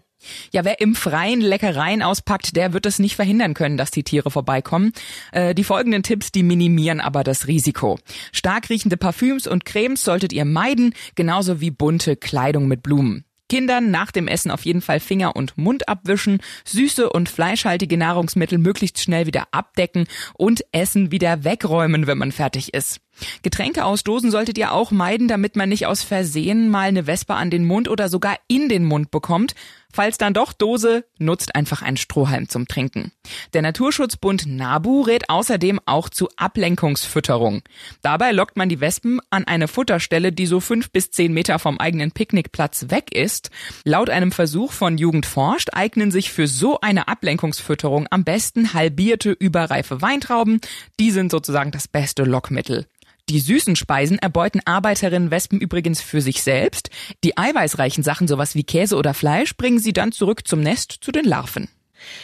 Ja, 0.52 0.64
wer 0.64 0.80
im 0.80 0.94
Freien 0.94 1.40
Leckereien 1.40 2.02
auspackt, 2.02 2.56
der 2.56 2.72
wird 2.72 2.86
es 2.86 2.98
nicht 2.98 3.16
verhindern 3.16 3.54
können, 3.54 3.76
dass 3.76 3.90
die 3.90 4.04
Tiere 4.04 4.30
vorbeikommen. 4.30 4.92
Äh, 5.32 5.54
die 5.54 5.64
folgenden 5.64 6.02
Tipps, 6.02 6.32
die 6.32 6.42
minimieren 6.42 7.00
aber 7.00 7.24
das 7.24 7.46
Risiko. 7.46 7.98
Stark 8.32 8.70
riechende 8.70 8.96
Parfüms 8.96 9.46
und 9.46 9.64
Cremes 9.64 10.04
solltet 10.04 10.32
ihr 10.32 10.44
meiden, 10.44 10.94
genauso 11.14 11.60
wie 11.60 11.70
bunte 11.70 12.16
Kleidung 12.16 12.68
mit 12.68 12.82
Blumen. 12.82 13.24
Kindern 13.48 13.90
nach 13.90 14.10
dem 14.10 14.26
Essen 14.26 14.50
auf 14.50 14.64
jeden 14.64 14.80
Fall 14.80 15.00
Finger 15.00 15.36
und 15.36 15.56
Mund 15.56 15.88
abwischen, 15.88 16.40
süße 16.64 17.08
und 17.10 17.28
fleischhaltige 17.28 17.96
Nahrungsmittel 17.96 18.58
möglichst 18.58 19.00
schnell 19.00 19.26
wieder 19.26 19.44
abdecken 19.52 20.06
und 20.34 20.64
Essen 20.72 21.12
wieder 21.12 21.44
wegräumen, 21.44 22.06
wenn 22.06 22.18
man 22.18 22.32
fertig 22.32 22.74
ist. 22.74 23.00
Getränke 23.42 23.84
aus 23.84 24.04
Dosen 24.04 24.30
solltet 24.30 24.58
ihr 24.58 24.72
auch 24.72 24.90
meiden, 24.90 25.28
damit 25.28 25.56
man 25.56 25.68
nicht 25.68 25.86
aus 25.86 26.02
Versehen 26.02 26.68
mal 26.68 26.88
eine 26.88 27.06
Wespe 27.06 27.34
an 27.34 27.50
den 27.50 27.64
Mund 27.64 27.88
oder 27.88 28.08
sogar 28.08 28.36
in 28.48 28.68
den 28.68 28.84
Mund 28.84 29.10
bekommt. 29.10 29.54
Falls 29.96 30.18
dann 30.18 30.34
doch 30.34 30.52
Dose, 30.52 31.06
nutzt 31.18 31.54
einfach 31.54 31.80
einen 31.80 31.96
Strohhalm 31.96 32.50
zum 32.50 32.68
Trinken. 32.68 33.12
Der 33.54 33.62
Naturschutzbund 33.62 34.46
NABU 34.46 35.00
rät 35.00 35.30
außerdem 35.30 35.80
auch 35.86 36.10
zu 36.10 36.28
Ablenkungsfütterung. 36.36 37.62
Dabei 38.02 38.32
lockt 38.32 38.58
man 38.58 38.68
die 38.68 38.80
Wespen 38.80 39.20
an 39.30 39.46
eine 39.46 39.68
Futterstelle, 39.68 40.32
die 40.32 40.44
so 40.44 40.60
fünf 40.60 40.90
bis 40.90 41.12
zehn 41.12 41.32
Meter 41.32 41.58
vom 41.58 41.78
eigenen 41.78 42.12
Picknickplatz 42.12 42.90
weg 42.90 43.14
ist. 43.14 43.50
Laut 43.84 44.10
einem 44.10 44.32
Versuch 44.32 44.72
von 44.72 44.98
Jugend 44.98 45.24
forscht 45.24 45.70
eignen 45.72 46.10
sich 46.10 46.30
für 46.30 46.46
so 46.46 46.78
eine 46.80 47.08
Ablenkungsfütterung 47.08 48.06
am 48.10 48.22
besten 48.22 48.74
halbierte 48.74 49.30
überreife 49.30 50.02
Weintrauben. 50.02 50.60
Die 51.00 51.10
sind 51.10 51.30
sozusagen 51.30 51.70
das 51.70 51.88
beste 51.88 52.24
Lockmittel. 52.24 52.86
Die 53.28 53.40
süßen 53.40 53.74
Speisen 53.74 54.20
erbeuten 54.20 54.60
Arbeiterinnen 54.64 55.32
Wespen 55.32 55.60
übrigens 55.60 56.00
für 56.00 56.20
sich 56.20 56.42
selbst. 56.44 56.90
Die 57.24 57.36
eiweißreichen 57.36 58.04
Sachen, 58.04 58.28
sowas 58.28 58.54
wie 58.54 58.62
Käse 58.62 58.96
oder 58.96 59.14
Fleisch, 59.14 59.56
bringen 59.56 59.80
sie 59.80 59.92
dann 59.92 60.12
zurück 60.12 60.46
zum 60.46 60.60
Nest 60.60 60.98
zu 61.00 61.10
den 61.10 61.24
Larven. 61.24 61.68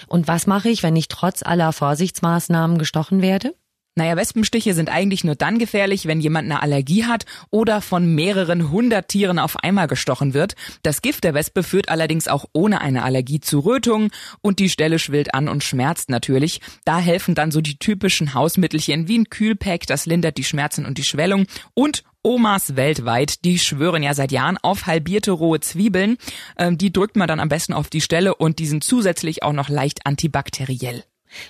Und 0.06 0.28
was 0.28 0.47
mache 0.47 0.68
ich, 0.68 0.85
wenn 0.85 0.94
ich 0.94 1.09
trotz 1.09 1.42
aller 1.42 1.73
Vorsichtsmaßnahmen 1.73 2.78
gestochen 2.78 3.21
werde? 3.21 3.54
Naja, 3.95 4.17
Wespenstiche 4.17 4.73
sind 4.73 4.89
eigentlich 4.89 5.23
nur 5.23 5.35
dann 5.35 5.59
gefährlich, 5.59 6.07
wenn 6.07 6.23
jemand 6.23 6.47
eine 6.47 6.63
Allergie 6.63 7.05
hat 7.05 7.27
oder 7.51 7.83
von 7.83 8.15
mehreren 8.15 8.71
hundert 8.71 9.09
Tieren 9.09 9.39
auf 9.39 9.63
einmal 9.63 9.87
gestochen 9.87 10.33
wird. 10.33 10.55
Das 10.83 11.03
Gift 11.03 11.25
der 11.25 11.35
Wespe 11.35 11.63
führt 11.63 11.91
allerdings 11.91 12.27
auch 12.27 12.47
ohne 12.55 12.81
eine 12.81 13.03
Allergie 13.03 13.41
zu 13.41 13.59
Rötungen 13.61 14.11
und 14.41 14.61
die 14.61 14.71
Stelle 14.71 14.99
schwillt 14.99 15.35
an 15.35 15.47
und 15.47 15.63
schmerzt 15.63 16.09
natürlich. 16.09 16.63
Da 16.87 17.01
helfen 17.01 17.35
dann 17.35 17.51
so 17.51 17.61
die 17.61 17.77
typischen 17.77 18.33
Hausmittelchen 18.33 19.09
wie 19.09 19.19
ein 19.19 19.29
Kühlpack, 19.29 19.87
das 19.87 20.07
lindert 20.07 20.39
die 20.39 20.45
Schmerzen 20.45 20.87
und 20.87 20.97
die 20.97 21.05
Schwellung 21.05 21.47
und 21.75 22.03
Omas 22.23 22.77
weltweit, 22.77 23.45
die 23.45 23.59
schwören 23.59 24.03
ja 24.03 24.15
seit 24.15 24.33
Jahren 24.33 24.57
auf 24.57 24.87
halbierte 24.87 25.33
rohe 25.33 25.61
Zwiebeln. 25.61 26.17
Ähm, 26.57 26.79
die 26.79 26.93
drückt 26.93 27.17
man 27.17 27.29
dann 27.29 27.41
am 27.41 27.49
besten 27.49 27.73
auf 27.75 27.91
die 27.91 28.01
Stelle 28.01 28.37
und 28.37 28.59
die 28.59 28.67
sind 28.67 28.85
zusätzlich 28.85 29.43
auch 29.43 29.53
noch 29.53 29.69
leicht 29.69 30.07
antibakteriell. 30.07 31.05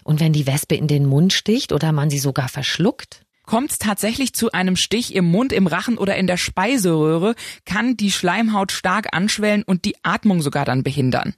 Und 0.05 0.21
wenn 0.21 0.33
die 0.33 0.47
Wespe 0.47 0.75
in 0.75 0.89
den 0.89 1.07
Mund 1.07 1.33
sticht 1.33 1.73
oder 1.73 1.93
man 1.93 2.11
sie 2.11 2.19
sogar 2.19 2.49
verschluckt? 2.49 3.23
Kommt 3.45 3.73
es 3.73 3.79
tatsächlich 3.79 4.35
zu 4.35 4.53
einem 4.53 4.77
Stich 4.77 5.15
im 5.15 5.25
Mund, 5.25 5.53
im 5.53 5.67
Rachen 5.67 5.99
oder 5.99 6.17
in 6.17 6.29
der 6.29 6.37
Speiseröhre, 6.37 7.35
kann 7.65 7.97
die 7.97 8.13
Schleimhaut 8.13 8.71
stark 8.71 9.09
anschwellen 9.13 9.65
und 9.65 9.85
die 9.85 9.97
Atmung 10.05 10.41
sogar 10.43 10.65
dann 10.65 10.85
behindern. 10.85 11.35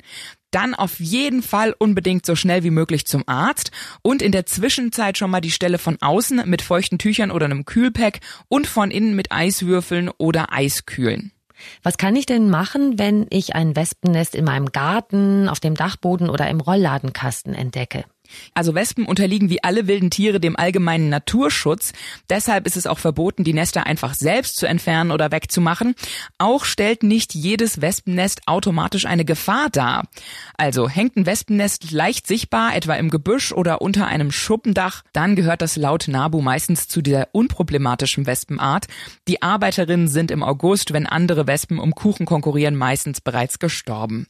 Dann 0.50 0.74
auf 0.74 1.00
jeden 1.00 1.42
Fall 1.42 1.74
unbedingt 1.76 2.26
so 2.26 2.36
schnell 2.36 2.62
wie 2.62 2.70
möglich 2.70 3.06
zum 3.06 3.24
Arzt 3.26 3.72
und 4.02 4.22
in 4.22 4.32
der 4.32 4.46
Zwischenzeit 4.46 5.18
schon 5.18 5.30
mal 5.30 5.40
die 5.40 5.50
Stelle 5.50 5.78
von 5.78 5.96
außen 6.00 6.48
mit 6.48 6.62
feuchten 6.62 6.98
Tüchern 6.98 7.30
oder 7.30 7.46
einem 7.46 7.64
Kühlpack 7.64 8.20
und 8.48 8.66
von 8.66 8.90
innen 8.90 9.16
mit 9.16 9.32
Eiswürfeln 9.32 10.10
oder 10.18 10.52
Eiskühlen. 10.52 11.32
Was 11.82 11.96
kann 11.96 12.14
ich 12.14 12.26
denn 12.26 12.50
machen, 12.50 12.98
wenn 12.98 13.26
ich 13.30 13.54
ein 13.54 13.74
Wespennest 13.74 14.34
in 14.34 14.44
meinem 14.44 14.70
Garten, 14.70 15.48
auf 15.48 15.60
dem 15.60 15.74
Dachboden 15.74 16.28
oder 16.28 16.48
im 16.48 16.60
Rollladenkasten 16.60 17.54
entdecke? 17.54 18.04
Also 18.54 18.74
Wespen 18.74 19.06
unterliegen 19.06 19.50
wie 19.50 19.62
alle 19.62 19.86
wilden 19.86 20.10
Tiere 20.10 20.40
dem 20.40 20.56
allgemeinen 20.56 21.08
Naturschutz. 21.08 21.92
Deshalb 22.30 22.66
ist 22.66 22.76
es 22.76 22.86
auch 22.86 22.98
verboten, 22.98 23.44
die 23.44 23.52
Nester 23.52 23.86
einfach 23.86 24.14
selbst 24.14 24.56
zu 24.56 24.66
entfernen 24.66 25.10
oder 25.10 25.32
wegzumachen. 25.32 25.94
Auch 26.38 26.64
stellt 26.64 27.02
nicht 27.02 27.34
jedes 27.34 27.80
Wespennest 27.80 28.42
automatisch 28.46 29.06
eine 29.06 29.24
Gefahr 29.24 29.68
dar. 29.70 30.04
Also 30.56 30.88
hängt 30.88 31.16
ein 31.16 31.26
Wespennest 31.26 31.90
leicht 31.90 32.26
sichtbar, 32.26 32.74
etwa 32.74 32.94
im 32.94 33.10
Gebüsch 33.10 33.52
oder 33.52 33.80
unter 33.80 34.06
einem 34.06 34.32
Schuppendach, 34.32 35.02
dann 35.12 35.36
gehört 35.36 35.62
das 35.62 35.76
laut 35.76 36.08
NABU 36.08 36.40
meistens 36.40 36.88
zu 36.88 37.02
der 37.02 37.28
unproblematischen 37.32 38.26
Wespenart. 38.26 38.86
Die 39.28 39.42
Arbeiterinnen 39.42 40.08
sind 40.08 40.30
im 40.30 40.42
August, 40.42 40.92
wenn 40.92 41.06
andere 41.06 41.46
Wespen 41.46 41.78
um 41.78 41.94
Kuchen 41.94 42.26
konkurrieren, 42.26 42.76
meistens 42.76 43.20
bereits 43.20 43.58
gestorben. 43.58 44.26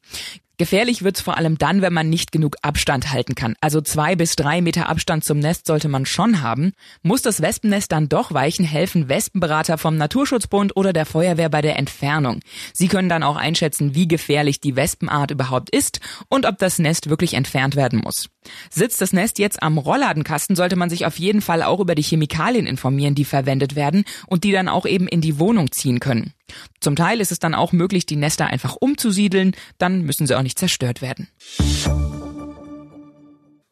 Gefährlich 0.56 1.02
wird's 1.02 1.20
vor 1.20 1.37
allem 1.37 1.58
dann, 1.58 1.82
wenn 1.82 1.92
man 1.92 2.08
nicht 2.08 2.30
genug 2.30 2.56
Abstand 2.62 3.12
halten 3.12 3.34
kann. 3.34 3.56
Also 3.61 3.80
zwei 3.80 4.14
bis 4.14 4.37
drei 4.37 4.61
Meter 4.61 4.88
Abstand 4.88 5.25
zum 5.25 5.40
Nest 5.40 5.66
sollte 5.66 5.88
man 5.88 6.06
schon 6.06 6.42
haben. 6.42 6.73
Muss 7.02 7.23
das 7.23 7.42
Wespennest 7.42 7.90
dann 7.90 8.08
doch 8.08 8.32
weichen, 8.32 8.64
helfen 8.64 9.08
Wespenberater 9.08 9.78
vom 9.78 9.96
Naturschutzbund 9.96 10.76
oder 10.76 10.92
der 10.92 11.06
Feuerwehr 11.06 11.49
bei 11.49 11.61
der 11.61 11.76
Entfernung. 11.76 12.40
Sie 12.73 12.87
können 12.87 13.08
dann 13.08 13.25
auch 13.25 13.37
einschätzen, 13.37 13.96
wie 13.96 14.06
gefährlich 14.06 14.61
die 14.61 14.76
Wespenart 14.76 15.32
überhaupt 15.32 15.70
ist 15.70 15.99
und 16.28 16.46
ob 16.46 16.58
das 16.58 16.78
Nest 16.78 17.11
wirklich 17.11 17.34
entfernt 17.34 17.75
werden 17.75 18.00
muss. 18.04 18.28
Sitzt 18.70 19.00
das 19.00 19.12
Nest 19.12 19.40
jetzt 19.40 19.61
am 19.62 19.78
Rollladenkasten, 19.78 20.54
sollte 20.54 20.76
man 20.76 20.90
sich 20.90 21.04
auf 21.04 21.18
jeden 21.18 21.40
Fall 21.40 21.62
auch 21.62 21.80
über 21.80 21.96
die 21.96 22.02
Chemikalien 22.02 22.66
informieren, 22.66 23.16
die 23.16 23.25
verwendet 23.25 23.75
werden 23.75 24.04
und 24.26 24.44
die 24.44 24.52
dann 24.52 24.68
auch 24.68 24.87
eben 24.87 25.08
in 25.08 25.20
die 25.20 25.38
Wohnung 25.40 25.73
ziehen 25.73 25.99
können. 25.99 26.32
Zum 26.80 26.96
Teil 26.96 27.20
ist 27.20 27.32
es 27.32 27.38
dann 27.38 27.54
auch 27.54 27.72
möglich, 27.72 28.06
die 28.06 28.16
Nester 28.16 28.46
einfach 28.46 28.76
umzusiedeln, 28.78 29.52
dann 29.78 30.02
müssen 30.02 30.26
sie 30.26 30.36
auch 30.36 30.42
nicht 30.42 30.58
zerstört 30.58 31.02
werden. 31.02 31.28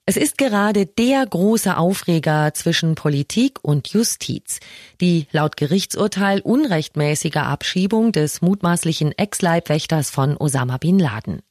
Es 0.04 0.16
ist 0.16 0.36
gerade 0.36 0.84
der 0.84 1.24
große 1.24 1.76
Aufreger 1.76 2.52
zwischen 2.54 2.96
Politik 2.96 3.60
und 3.62 3.88
Justiz. 3.92 4.58
Die 5.00 5.28
laut 5.30 5.56
Gerichtsurteil 5.56 6.40
unrechtmäßige 6.40 7.36
Abschiebung 7.36 8.10
des 8.10 8.42
mutmaßlichen 8.42 9.16
Ex-Leibwächters 9.16 10.10
von 10.10 10.36
Osama 10.36 10.78
bin 10.78 10.98
Laden. 10.98 11.42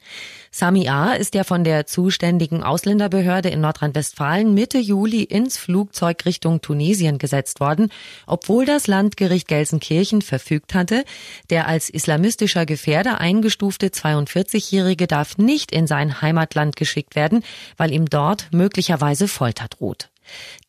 Sami 0.53 0.89
A. 0.89 1.13
ist 1.13 1.33
ja 1.33 1.45
von 1.45 1.63
der 1.63 1.85
zuständigen 1.85 2.61
Ausländerbehörde 2.61 3.47
in 3.47 3.61
Nordrhein-Westfalen 3.61 4.53
Mitte 4.53 4.79
Juli 4.79 5.23
ins 5.23 5.57
Flugzeug 5.57 6.25
Richtung 6.25 6.59
Tunesien 6.59 7.19
gesetzt 7.19 7.61
worden, 7.61 7.89
obwohl 8.27 8.65
das 8.65 8.87
Landgericht 8.87 9.47
Gelsenkirchen 9.47 10.21
verfügt 10.21 10.75
hatte, 10.75 11.05
der 11.49 11.69
als 11.69 11.89
islamistischer 11.89 12.65
Gefährder 12.65 13.21
eingestufte 13.21 13.87
42-Jährige 13.87 15.07
darf 15.07 15.37
nicht 15.37 15.71
in 15.71 15.87
sein 15.87 16.21
Heimatland 16.21 16.75
geschickt 16.75 17.15
werden, 17.15 17.45
weil 17.77 17.93
ihm 17.93 18.09
dort 18.09 18.49
möglicherweise 18.51 19.29
Folter 19.29 19.69
droht. 19.69 20.10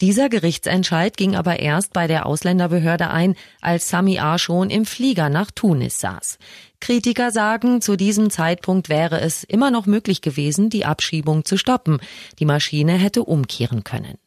Dieser 0.00 0.28
Gerichtsentscheid 0.28 1.16
ging 1.16 1.37
aber 1.37 1.61
erst 1.61 1.92
bei 1.92 2.07
der 2.07 2.26
Ausländerbehörde 2.26 3.11
ein, 3.11 3.35
als 3.61 3.88
Sami 3.88 4.19
A. 4.19 4.38
schon 4.38 4.71
im 4.71 4.85
Flieger 4.85 5.28
nach 5.28 5.50
Tunis 5.50 6.00
saß. 6.00 6.38
Kritiker 6.81 7.31
sagen, 7.31 7.81
zu 7.81 7.97
diesem 7.97 8.31
Zeitpunkt 8.31 8.88
wäre 8.88 9.21
es 9.21 9.45
immer 9.45 9.71
noch 9.71 9.87
möglich 9.87 10.21
gewesen, 10.21 10.71
die 10.71 10.85
Abschiebung 10.85 11.45
zu 11.45 11.57
stoppen. 11.57 12.00
Die 12.38 12.45
Maschine 12.45 12.92
hätte 12.95 13.23
umkehren 13.23 13.85
können. 13.85 14.19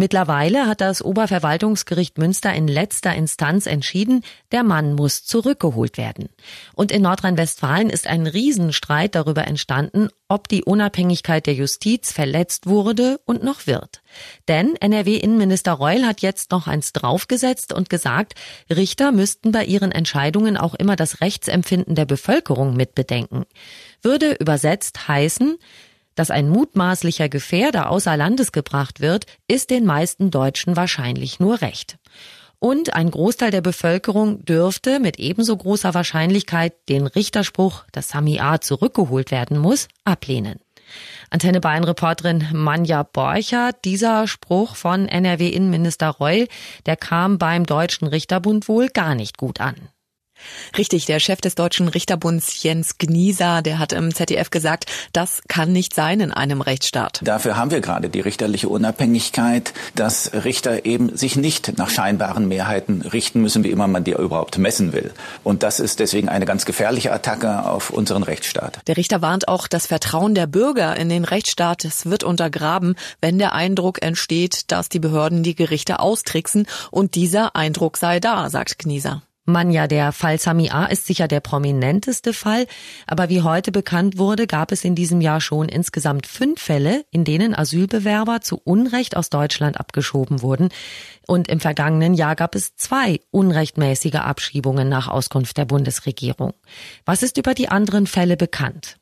Mittlerweile 0.00 0.66
hat 0.66 0.80
das 0.80 1.02
Oberverwaltungsgericht 1.02 2.16
Münster 2.16 2.54
in 2.54 2.66
letzter 2.66 3.14
Instanz 3.14 3.66
entschieden, 3.66 4.22
der 4.50 4.62
Mann 4.62 4.94
muss 4.94 5.26
zurückgeholt 5.26 5.98
werden. 5.98 6.30
Und 6.74 6.90
in 6.90 7.02
Nordrhein-Westfalen 7.02 7.90
ist 7.90 8.06
ein 8.06 8.26
Riesenstreit 8.26 9.14
darüber 9.14 9.46
entstanden, 9.46 10.08
ob 10.26 10.48
die 10.48 10.64
Unabhängigkeit 10.64 11.44
der 11.46 11.52
Justiz 11.52 12.12
verletzt 12.12 12.66
wurde 12.66 13.20
und 13.26 13.44
noch 13.44 13.66
wird. 13.66 14.00
Denn 14.48 14.74
NRW-Innenminister 14.76 15.72
Reul 15.72 16.06
hat 16.06 16.22
jetzt 16.22 16.50
noch 16.50 16.66
eins 16.66 16.94
draufgesetzt 16.94 17.74
und 17.74 17.90
gesagt, 17.90 18.32
Richter 18.70 19.12
müssten 19.12 19.52
bei 19.52 19.66
ihren 19.66 19.92
Entscheidungen 19.92 20.56
auch 20.56 20.72
immer 20.72 20.96
das 20.96 21.20
Rechtsempfinden 21.20 21.94
der 21.94 22.06
Bevölkerung 22.06 22.74
mitbedenken. 22.74 23.44
Würde 24.00 24.32
übersetzt 24.32 25.08
heißen, 25.08 25.58
dass 26.20 26.30
ein 26.30 26.50
mutmaßlicher 26.50 27.30
Gefährder 27.30 27.88
außer 27.88 28.14
Landes 28.14 28.52
gebracht 28.52 29.00
wird, 29.00 29.24
ist 29.48 29.70
den 29.70 29.86
meisten 29.86 30.30
Deutschen 30.30 30.76
wahrscheinlich 30.76 31.40
nur 31.40 31.62
recht. 31.62 31.96
Und 32.58 32.94
ein 32.94 33.10
Großteil 33.10 33.50
der 33.50 33.62
Bevölkerung 33.62 34.44
dürfte 34.44 35.00
mit 35.00 35.18
ebenso 35.18 35.56
großer 35.56 35.94
Wahrscheinlichkeit 35.94 36.74
den 36.90 37.06
Richterspruch, 37.06 37.84
dass 37.92 38.10
Sami 38.10 38.38
A. 38.38 38.60
zurückgeholt 38.60 39.30
werden 39.30 39.56
muss, 39.56 39.88
ablehnen. 40.04 40.60
Antenne 41.30 41.62
Bayern-Reporterin 41.62 42.48
Manja 42.52 43.02
Borchert, 43.02 43.82
dieser 43.86 44.26
Spruch 44.26 44.76
von 44.76 45.08
NRW-Innenminister 45.08 46.08
Reul, 46.08 46.48
der 46.84 46.96
kam 46.96 47.38
beim 47.38 47.64
Deutschen 47.64 48.06
Richterbund 48.06 48.68
wohl 48.68 48.88
gar 48.88 49.14
nicht 49.14 49.38
gut 49.38 49.58
an. 49.62 49.76
Richtig, 50.78 51.06
der 51.06 51.20
Chef 51.20 51.40
des 51.40 51.54
Deutschen 51.54 51.88
Richterbunds 51.88 52.62
Jens 52.62 52.98
Gnieser, 52.98 53.62
der 53.62 53.78
hat 53.78 53.92
im 53.92 54.14
ZDF 54.14 54.50
gesagt, 54.50 54.86
das 55.12 55.42
kann 55.48 55.72
nicht 55.72 55.94
sein 55.94 56.20
in 56.20 56.32
einem 56.32 56.60
Rechtsstaat. 56.60 57.20
Dafür 57.22 57.56
haben 57.56 57.70
wir 57.70 57.80
gerade 57.80 58.08
die 58.08 58.20
richterliche 58.20 58.68
Unabhängigkeit, 58.68 59.72
dass 59.94 60.32
Richter 60.32 60.86
eben 60.86 61.16
sich 61.16 61.36
nicht 61.36 61.78
nach 61.78 61.90
scheinbaren 61.90 62.48
Mehrheiten 62.48 63.02
richten 63.02 63.40
müssen, 63.40 63.64
wie 63.64 63.70
immer 63.70 63.88
man 63.88 64.04
die 64.04 64.12
überhaupt 64.12 64.58
messen 64.58 64.92
will. 64.92 65.12
Und 65.44 65.62
das 65.62 65.80
ist 65.80 66.00
deswegen 66.00 66.28
eine 66.28 66.46
ganz 66.46 66.64
gefährliche 66.64 67.12
Attacke 67.12 67.64
auf 67.64 67.90
unseren 67.90 68.22
Rechtsstaat. 68.22 68.80
Der 68.86 68.96
Richter 68.96 69.22
warnt 69.22 69.48
auch, 69.48 69.66
das 69.66 69.86
Vertrauen 69.86 70.34
der 70.34 70.46
Bürger 70.46 70.96
in 70.96 71.08
den 71.08 71.24
Rechtsstaat 71.24 71.84
es 71.84 72.06
wird 72.06 72.24
untergraben, 72.24 72.94
wenn 73.20 73.38
der 73.38 73.52
Eindruck 73.52 74.02
entsteht, 74.02 74.70
dass 74.70 74.88
die 74.88 75.00
Behörden 75.00 75.42
die 75.42 75.54
Gerichte 75.54 76.00
austricksen 76.00 76.66
und 76.90 77.14
dieser 77.14 77.56
Eindruck 77.56 77.96
sei 77.96 78.20
da, 78.20 78.48
sagt 78.50 78.78
Gnieser. 78.78 79.22
Manja, 79.46 79.86
der 79.86 80.12
Fall 80.12 80.38
Sami 80.38 80.70
A. 80.70 80.84
ist 80.86 81.06
sicher 81.06 81.26
der 81.26 81.40
prominenteste 81.40 82.32
Fall, 82.32 82.66
aber 83.06 83.28
wie 83.28 83.42
heute 83.42 83.72
bekannt 83.72 84.18
wurde, 84.18 84.46
gab 84.46 84.70
es 84.70 84.84
in 84.84 84.94
diesem 84.94 85.20
Jahr 85.20 85.40
schon 85.40 85.68
insgesamt 85.68 86.26
fünf 86.26 86.60
Fälle, 86.60 87.04
in 87.10 87.24
denen 87.24 87.54
Asylbewerber 87.54 88.42
zu 88.42 88.60
Unrecht 88.62 89.16
aus 89.16 89.30
Deutschland 89.30 89.80
abgeschoben 89.80 90.42
wurden. 90.42 90.68
Und 91.26 91.48
im 91.48 91.60
vergangenen 91.60 92.14
Jahr 92.14 92.36
gab 92.36 92.54
es 92.54 92.76
zwei 92.76 93.20
unrechtmäßige 93.30 94.16
Abschiebungen 94.16 94.88
nach 94.88 95.08
Auskunft 95.08 95.56
der 95.56 95.64
Bundesregierung. 95.64 96.52
Was 97.04 97.22
ist 97.22 97.38
über 97.38 97.54
die 97.54 97.68
anderen 97.68 98.06
Fälle 98.06 98.36
bekannt? 98.36 98.96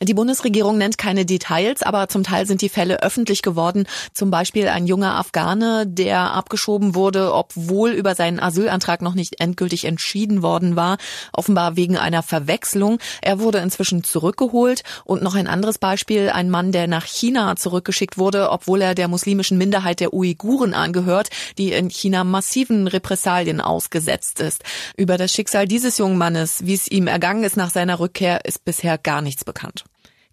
Die 0.00 0.14
Bundesregierung 0.14 0.78
nennt 0.78 0.96
keine 0.96 1.26
Details, 1.26 1.82
aber 1.82 2.08
zum 2.08 2.22
Teil 2.22 2.46
sind 2.46 2.62
die 2.62 2.68
Fälle 2.68 3.02
öffentlich 3.02 3.42
geworden. 3.42 3.86
Zum 4.12 4.30
Beispiel 4.30 4.68
ein 4.68 4.86
junger 4.86 5.16
Afghane, 5.16 5.88
der 5.88 6.34
abgeschoben 6.34 6.94
wurde, 6.94 7.34
obwohl 7.34 7.90
über 7.90 8.14
seinen 8.14 8.38
Asylantrag 8.38 9.02
noch 9.02 9.14
nicht 9.14 9.40
endgültig 9.40 9.86
entschieden 9.86 10.40
worden 10.40 10.76
war, 10.76 10.98
offenbar 11.32 11.74
wegen 11.74 11.96
einer 11.96 12.22
Verwechslung. 12.22 12.98
Er 13.22 13.40
wurde 13.40 13.58
inzwischen 13.58 14.04
zurückgeholt. 14.04 14.82
Und 15.04 15.22
noch 15.22 15.34
ein 15.34 15.48
anderes 15.48 15.78
Beispiel, 15.78 16.30
ein 16.30 16.48
Mann, 16.48 16.70
der 16.70 16.86
nach 16.86 17.04
China 17.04 17.56
zurückgeschickt 17.56 18.18
wurde, 18.18 18.50
obwohl 18.50 18.82
er 18.82 18.94
der 18.94 19.08
muslimischen 19.08 19.58
Minderheit 19.58 19.98
der 19.98 20.14
Uiguren 20.14 20.74
angehört, 20.74 21.30
die 21.58 21.72
in 21.72 21.90
China 21.90 22.22
massiven 22.22 22.86
Repressalien 22.86 23.60
ausgesetzt 23.60 24.38
ist. 24.38 24.62
Über 24.96 25.18
das 25.18 25.32
Schicksal 25.32 25.66
dieses 25.66 25.98
jungen 25.98 26.18
Mannes, 26.18 26.64
wie 26.64 26.74
es 26.74 26.86
ihm 26.86 27.08
ergangen 27.08 27.42
ist 27.42 27.56
nach 27.56 27.70
seiner 27.70 27.98
Rückkehr, 27.98 28.44
ist 28.44 28.64
bisher 28.64 28.96
gar 28.96 29.22
nichts 29.22 29.44
bekannt. 29.44 29.87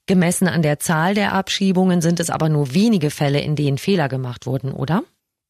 Gemessen 0.07 0.47
an 0.47 0.61
der 0.61 0.79
Zahl 0.79 1.15
der 1.15 1.33
Abschiebungen 1.33 2.01
sind 2.01 2.19
es 2.19 2.29
aber 2.29 2.47
nur 2.47 2.73
wenige 2.73 3.09
Fälle, 3.09 3.41
in 3.41 3.55
denen 3.55 3.79
Fehler 3.79 4.07
gemacht 4.07 4.45
wurden, 4.45 4.71
oder? 4.71 5.03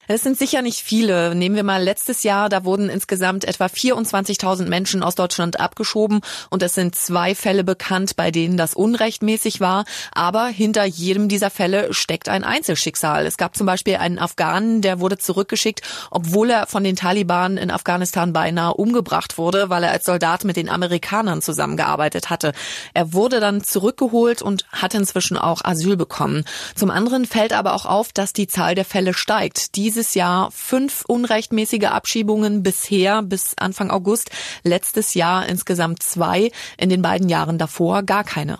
Es 0.07 0.21
sind 0.21 0.37
sicher 0.37 0.61
nicht 0.61 0.81
viele. 0.81 1.33
Nehmen 1.33 1.55
wir 1.55 1.63
mal 1.63 1.81
letztes 1.81 2.21
Jahr, 2.21 2.47
da 2.49 2.63
wurden 2.63 2.89
insgesamt 2.89 3.43
etwa 3.43 3.65
24.000 3.65 4.67
Menschen 4.67 5.01
aus 5.01 5.15
Deutschland 5.15 5.59
abgeschoben 5.59 6.21
und 6.49 6.61
es 6.61 6.75
sind 6.75 6.95
zwei 6.95 7.33
Fälle 7.33 7.63
bekannt, 7.63 8.15
bei 8.15 8.29
denen 8.29 8.55
das 8.55 8.75
unrechtmäßig 8.75 9.61
war. 9.61 9.85
Aber 10.13 10.45
hinter 10.45 10.85
jedem 10.85 11.27
dieser 11.27 11.49
Fälle 11.49 11.93
steckt 11.93 12.29
ein 12.29 12.43
Einzelschicksal. 12.43 13.25
Es 13.25 13.37
gab 13.37 13.55
zum 13.55 13.65
Beispiel 13.65 13.95
einen 13.95 14.19
Afghanen, 14.19 14.81
der 14.81 14.99
wurde 14.99 15.17
zurückgeschickt, 15.17 15.81
obwohl 16.11 16.51
er 16.51 16.67
von 16.67 16.83
den 16.83 16.95
Taliban 16.95 17.57
in 17.57 17.71
Afghanistan 17.71 18.31
beinahe 18.31 18.75
umgebracht 18.75 19.39
wurde, 19.39 19.69
weil 19.69 19.83
er 19.83 19.91
als 19.91 20.05
Soldat 20.05 20.43
mit 20.43 20.55
den 20.55 20.69
Amerikanern 20.69 21.41
zusammengearbeitet 21.41 22.29
hatte. 22.29 22.53
Er 22.93 23.13
wurde 23.13 23.39
dann 23.39 23.63
zurückgeholt 23.63 24.43
und 24.43 24.65
hat 24.71 24.93
inzwischen 24.93 25.37
auch 25.37 25.65
Asyl 25.65 25.97
bekommen. 25.97 26.45
Zum 26.75 26.91
anderen 26.91 27.25
fällt 27.25 27.53
aber 27.53 27.73
auch 27.73 27.85
auf, 27.85 28.13
dass 28.13 28.33
die 28.33 28.47
Zahl 28.47 28.75
der 28.75 28.85
Fälle 28.85 29.15
steigt. 29.15 29.75
Diese 29.75 29.94
dieses 29.95 30.13
Jahr 30.13 30.51
fünf 30.51 31.05
unrechtmäßige 31.07 31.85
Abschiebungen 31.85 32.63
bisher 32.63 33.21
bis 33.21 33.53
Anfang 33.57 33.91
August. 33.91 34.29
Letztes 34.63 35.13
Jahr 35.13 35.47
insgesamt 35.47 36.03
zwei. 36.03 36.51
In 36.77 36.89
den 36.89 37.01
beiden 37.01 37.29
Jahren 37.29 37.57
davor 37.57 38.03
gar 38.03 38.25
keine. 38.25 38.59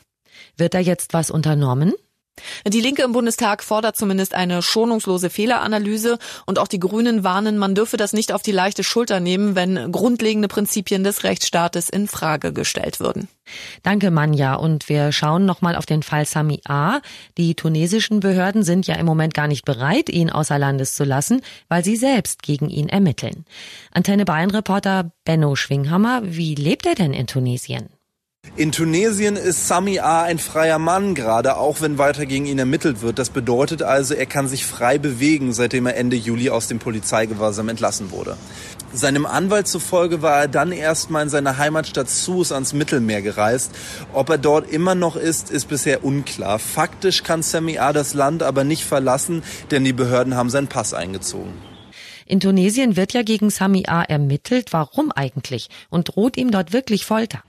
Wird 0.56 0.74
da 0.74 0.80
jetzt 0.80 1.13
was 1.13 1.32
unternommen? 1.32 1.94
Die 2.68 2.82
Linke 2.82 3.04
im 3.04 3.13
Bundestag 3.13 3.63
fordert 3.63 3.96
zumindest 3.96 4.34
eine 4.34 4.62
schonungslose 4.62 5.30
Fehleranalyse 5.30 6.18
und 6.46 6.60
auch 6.60 6.68
die 6.68 6.80
Grünen 6.80 7.24
warnen, 7.24 7.58
man 7.58 7.75
dürfe 7.75 7.98
das 7.98 8.13
nicht 8.13 8.32
auf 8.32 8.42
die 8.42 8.51
leichte 8.51 8.84
Schulter 8.84 9.20
nehmen, 9.20 9.56
wenn 9.56 9.92
grundlegende 9.92 10.48
Prinzipien 10.48 11.04
des 11.04 11.24
Rechtsstaates 11.24 11.89
in 11.89 12.08
Frage 12.08 12.51
gestellt 12.51 13.00
würden. 13.00 13.30
Danke, 13.84 14.12
Manja. 14.12 14.56
Und 14.56 14.89
wir 14.89 15.12
schauen 15.12 15.46
nochmal 15.46 15.75
auf 15.75 15.86
den 15.86 16.04
Fall 16.04 16.25
Sami 16.25 16.62
A. 16.65 17.00
Die 17.38 17.56
tunesischen 17.56 18.20
Behörden 18.20 18.63
sind 18.63 18.88
ja 18.88 18.96
im 18.96 19.06
Moment 19.06 19.34
gar 19.34 19.48
nicht 19.48 19.65
bereit, 19.65 20.10
ihn 20.10 20.30
außer 20.30 20.58
Landes 20.58 20.96
zu 20.96 21.04
lassen, 21.04 21.42
weil 21.70 21.84
sie 21.84 21.96
selbst 21.96 22.42
gegen 22.44 22.70
ihn 22.70 22.89
ermitteln. 22.89 23.46
Antenne 23.92 24.25
Bayern-Reporter 24.25 25.12
Benno 25.24 25.56
Schwinghammer, 25.56 26.22
wie 26.24 26.56
lebt 26.56 26.86
er 26.86 26.96
denn 26.96 27.13
in 27.13 27.27
Tunesien? 27.27 27.94
In 28.57 28.71
Tunesien 28.71 29.35
ist 29.35 29.67
Sami 29.67 29.99
A. 29.99 30.23
ein 30.23 30.39
freier 30.39 30.79
Mann, 30.79 31.13
gerade 31.13 31.57
auch 31.57 31.81
wenn 31.81 31.97
weiter 31.97 32.25
gegen 32.25 32.45
ihn 32.45 32.57
ermittelt 32.57 33.01
wird. 33.01 33.19
Das 33.19 33.29
bedeutet 33.29 33.83
also, 33.83 34.13
er 34.13 34.25
kann 34.27 34.47
sich 34.47 34.65
frei 34.65 34.97
bewegen, 34.97 35.51
seitdem 35.51 35.85
er 35.85 35.97
Ende 35.97 36.15
Juli 36.15 36.49
aus 36.49 36.67
dem 36.67 36.79
Polizeigewahrsam 36.79 37.67
entlassen 37.67 38.11
wurde. 38.11 38.37
Seinem 38.93 39.25
Anwalt 39.25 39.67
zufolge 39.67 40.21
war 40.21 40.39
er 40.39 40.47
dann 40.47 40.71
erstmal 40.71 41.23
in 41.23 41.29
seine 41.29 41.57
Heimatstadt 41.57 42.09
Sus 42.09 42.53
ans 42.53 42.71
Mittelmeer 42.71 43.21
gereist. 43.21 43.73
Ob 44.13 44.29
er 44.29 44.37
dort 44.37 44.69
immer 44.71 44.95
noch 44.95 45.17
ist, 45.17 45.51
ist 45.51 45.67
bisher 45.67 46.05
unklar. 46.05 46.57
Faktisch 46.57 47.23
kann 47.23 47.43
Sami 47.43 47.77
A. 47.77 47.91
das 47.91 48.13
Land 48.13 48.41
aber 48.41 48.63
nicht 48.63 48.85
verlassen, 48.85 49.43
denn 49.69 49.83
die 49.83 49.91
Behörden 49.91 50.35
haben 50.35 50.49
seinen 50.49 50.67
Pass 50.67 50.93
eingezogen. 50.93 51.51
In 52.25 52.39
Tunesien 52.39 52.95
wird 52.95 53.11
ja 53.11 53.21
gegen 53.21 53.49
Sami 53.49 53.83
A. 53.87 54.01
ermittelt. 54.01 54.71
Warum 54.71 55.11
eigentlich? 55.11 55.67
Und 55.89 56.15
droht 56.15 56.37
ihm 56.37 56.51
dort 56.51 56.71
wirklich 56.71 57.05
Folter? 57.05 57.43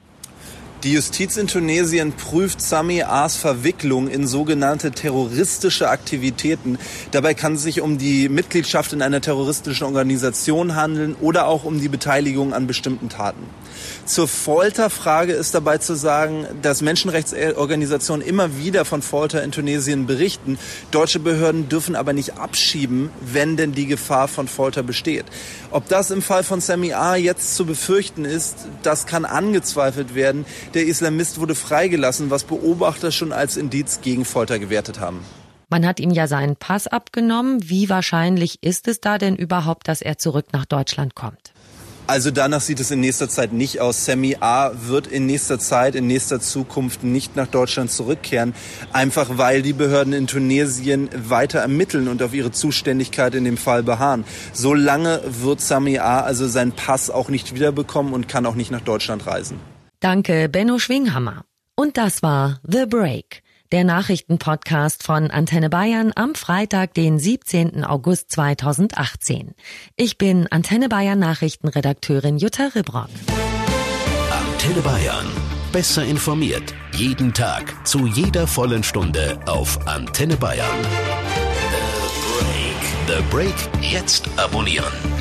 Die 0.82 0.92
Justiz 0.92 1.38
in 1.38 1.46
Tunesien 1.46 2.12
prüft 2.12 2.60
Sami 2.60 3.02
A's 3.02 3.36
Verwicklung 3.36 4.08
in 4.08 4.26
sogenannte 4.26 4.90
terroristische 4.90 5.88
Aktivitäten. 5.88 6.78
Dabei 7.12 7.32
kann 7.32 7.54
es 7.54 7.62
sich 7.62 7.80
um 7.80 7.96
die 7.96 8.28
Mitgliedschaft 8.28 8.92
in 8.92 9.00
einer 9.00 9.22
terroristischen 9.22 9.86
Organisation 9.86 10.76
handeln 10.76 11.16
oder 11.18 11.46
auch 11.48 11.64
um 11.64 11.80
die 11.80 11.88
Beteiligung 11.88 12.52
an 12.52 12.66
bestimmten 12.66 13.08
Taten. 13.08 13.46
Zur 14.04 14.28
Folterfrage 14.28 15.32
ist 15.32 15.54
dabei 15.54 15.78
zu 15.78 15.94
sagen, 15.94 16.46
dass 16.62 16.82
Menschenrechtsorganisationen 16.82 18.26
immer 18.26 18.58
wieder 18.58 18.84
von 18.84 19.02
Folter 19.02 19.42
in 19.42 19.52
Tunesien 19.52 20.06
berichten. 20.06 20.58
Deutsche 20.90 21.18
Behörden 21.18 21.68
dürfen 21.68 21.96
aber 21.96 22.12
nicht 22.12 22.38
abschieben, 22.38 23.10
wenn 23.20 23.56
denn 23.56 23.72
die 23.72 23.86
Gefahr 23.86 24.28
von 24.28 24.48
Folter 24.48 24.82
besteht. 24.82 25.24
Ob 25.70 25.88
das 25.88 26.10
im 26.10 26.22
Fall 26.22 26.44
von 26.44 26.60
Sami 26.60 26.92
A 26.92 27.16
jetzt 27.16 27.56
zu 27.56 27.66
befürchten 27.66 28.24
ist, 28.24 28.66
das 28.82 29.06
kann 29.06 29.24
angezweifelt 29.24 30.14
werden. 30.14 30.46
Der 30.74 30.86
Islamist 30.86 31.40
wurde 31.40 31.54
freigelassen, 31.54 32.30
was 32.30 32.44
Beobachter 32.44 33.12
schon 33.12 33.32
als 33.32 33.56
Indiz 33.56 34.00
gegen 34.02 34.24
Folter 34.24 34.58
gewertet 34.58 35.00
haben. 35.00 35.20
Man 35.68 35.84
hat 35.84 35.98
ihm 35.98 36.10
ja 36.10 36.28
seinen 36.28 36.54
Pass 36.54 36.86
abgenommen. 36.86 37.68
Wie 37.68 37.88
wahrscheinlich 37.88 38.62
ist 38.62 38.86
es 38.86 39.00
da 39.00 39.18
denn 39.18 39.34
überhaupt, 39.34 39.88
dass 39.88 40.00
er 40.00 40.16
zurück 40.16 40.46
nach 40.52 40.64
Deutschland 40.64 41.16
kommt? 41.16 41.52
Also 42.08 42.30
danach 42.30 42.60
sieht 42.60 42.78
es 42.78 42.92
in 42.92 43.00
nächster 43.00 43.28
Zeit 43.28 43.52
nicht 43.52 43.80
aus. 43.80 44.04
Sammy 44.04 44.36
A. 44.38 44.70
wird 44.86 45.08
in 45.08 45.26
nächster 45.26 45.58
Zeit, 45.58 45.96
in 45.96 46.06
nächster 46.06 46.40
Zukunft 46.40 47.02
nicht 47.02 47.34
nach 47.34 47.48
Deutschland 47.48 47.90
zurückkehren, 47.90 48.54
einfach 48.92 49.38
weil 49.38 49.62
die 49.62 49.72
Behörden 49.72 50.12
in 50.12 50.28
Tunesien 50.28 51.08
weiter 51.14 51.58
ermitteln 51.58 52.06
und 52.06 52.22
auf 52.22 52.32
ihre 52.32 52.52
Zuständigkeit 52.52 53.34
in 53.34 53.44
dem 53.44 53.56
Fall 53.56 53.82
beharren. 53.82 54.24
So 54.52 54.72
lange 54.72 55.20
wird 55.26 55.60
Sammy 55.60 55.98
A. 55.98 56.20
also 56.20 56.46
seinen 56.46 56.72
Pass 56.72 57.10
auch 57.10 57.28
nicht 57.28 57.56
wiederbekommen 57.56 58.12
und 58.12 58.28
kann 58.28 58.46
auch 58.46 58.54
nicht 58.54 58.70
nach 58.70 58.82
Deutschland 58.82 59.26
reisen. 59.26 59.58
Danke, 59.98 60.48
Benno 60.48 60.78
Schwinghammer. 60.78 61.44
Und 61.74 61.96
das 61.96 62.22
war 62.22 62.60
The 62.62 62.86
Break 62.86 63.42
der 63.72 63.84
Nachrichtenpodcast 63.84 65.02
von 65.02 65.30
Antenne 65.30 65.70
Bayern 65.70 66.12
am 66.14 66.34
Freitag, 66.34 66.94
den 66.94 67.18
17. 67.18 67.84
August 67.84 68.30
2018. 68.32 69.54
Ich 69.96 70.18
bin 70.18 70.46
Antenne 70.48 70.88
Bayern 70.88 71.18
Nachrichtenredakteurin 71.18 72.38
Jutta 72.38 72.68
Ribrock. 72.74 73.08
Antenne 74.30 74.80
Bayern. 74.82 75.26
Besser 75.72 76.04
informiert. 76.04 76.74
Jeden 76.94 77.34
Tag. 77.34 77.86
Zu 77.86 78.06
jeder 78.06 78.46
vollen 78.46 78.82
Stunde 78.82 79.38
auf 79.46 79.86
Antenne 79.86 80.36
Bayern. 80.36 80.82
The 83.06 83.18
Break. 83.18 83.18
The 83.18 83.22
Break. 83.30 83.82
Jetzt 83.82 84.28
abonnieren. 84.36 85.15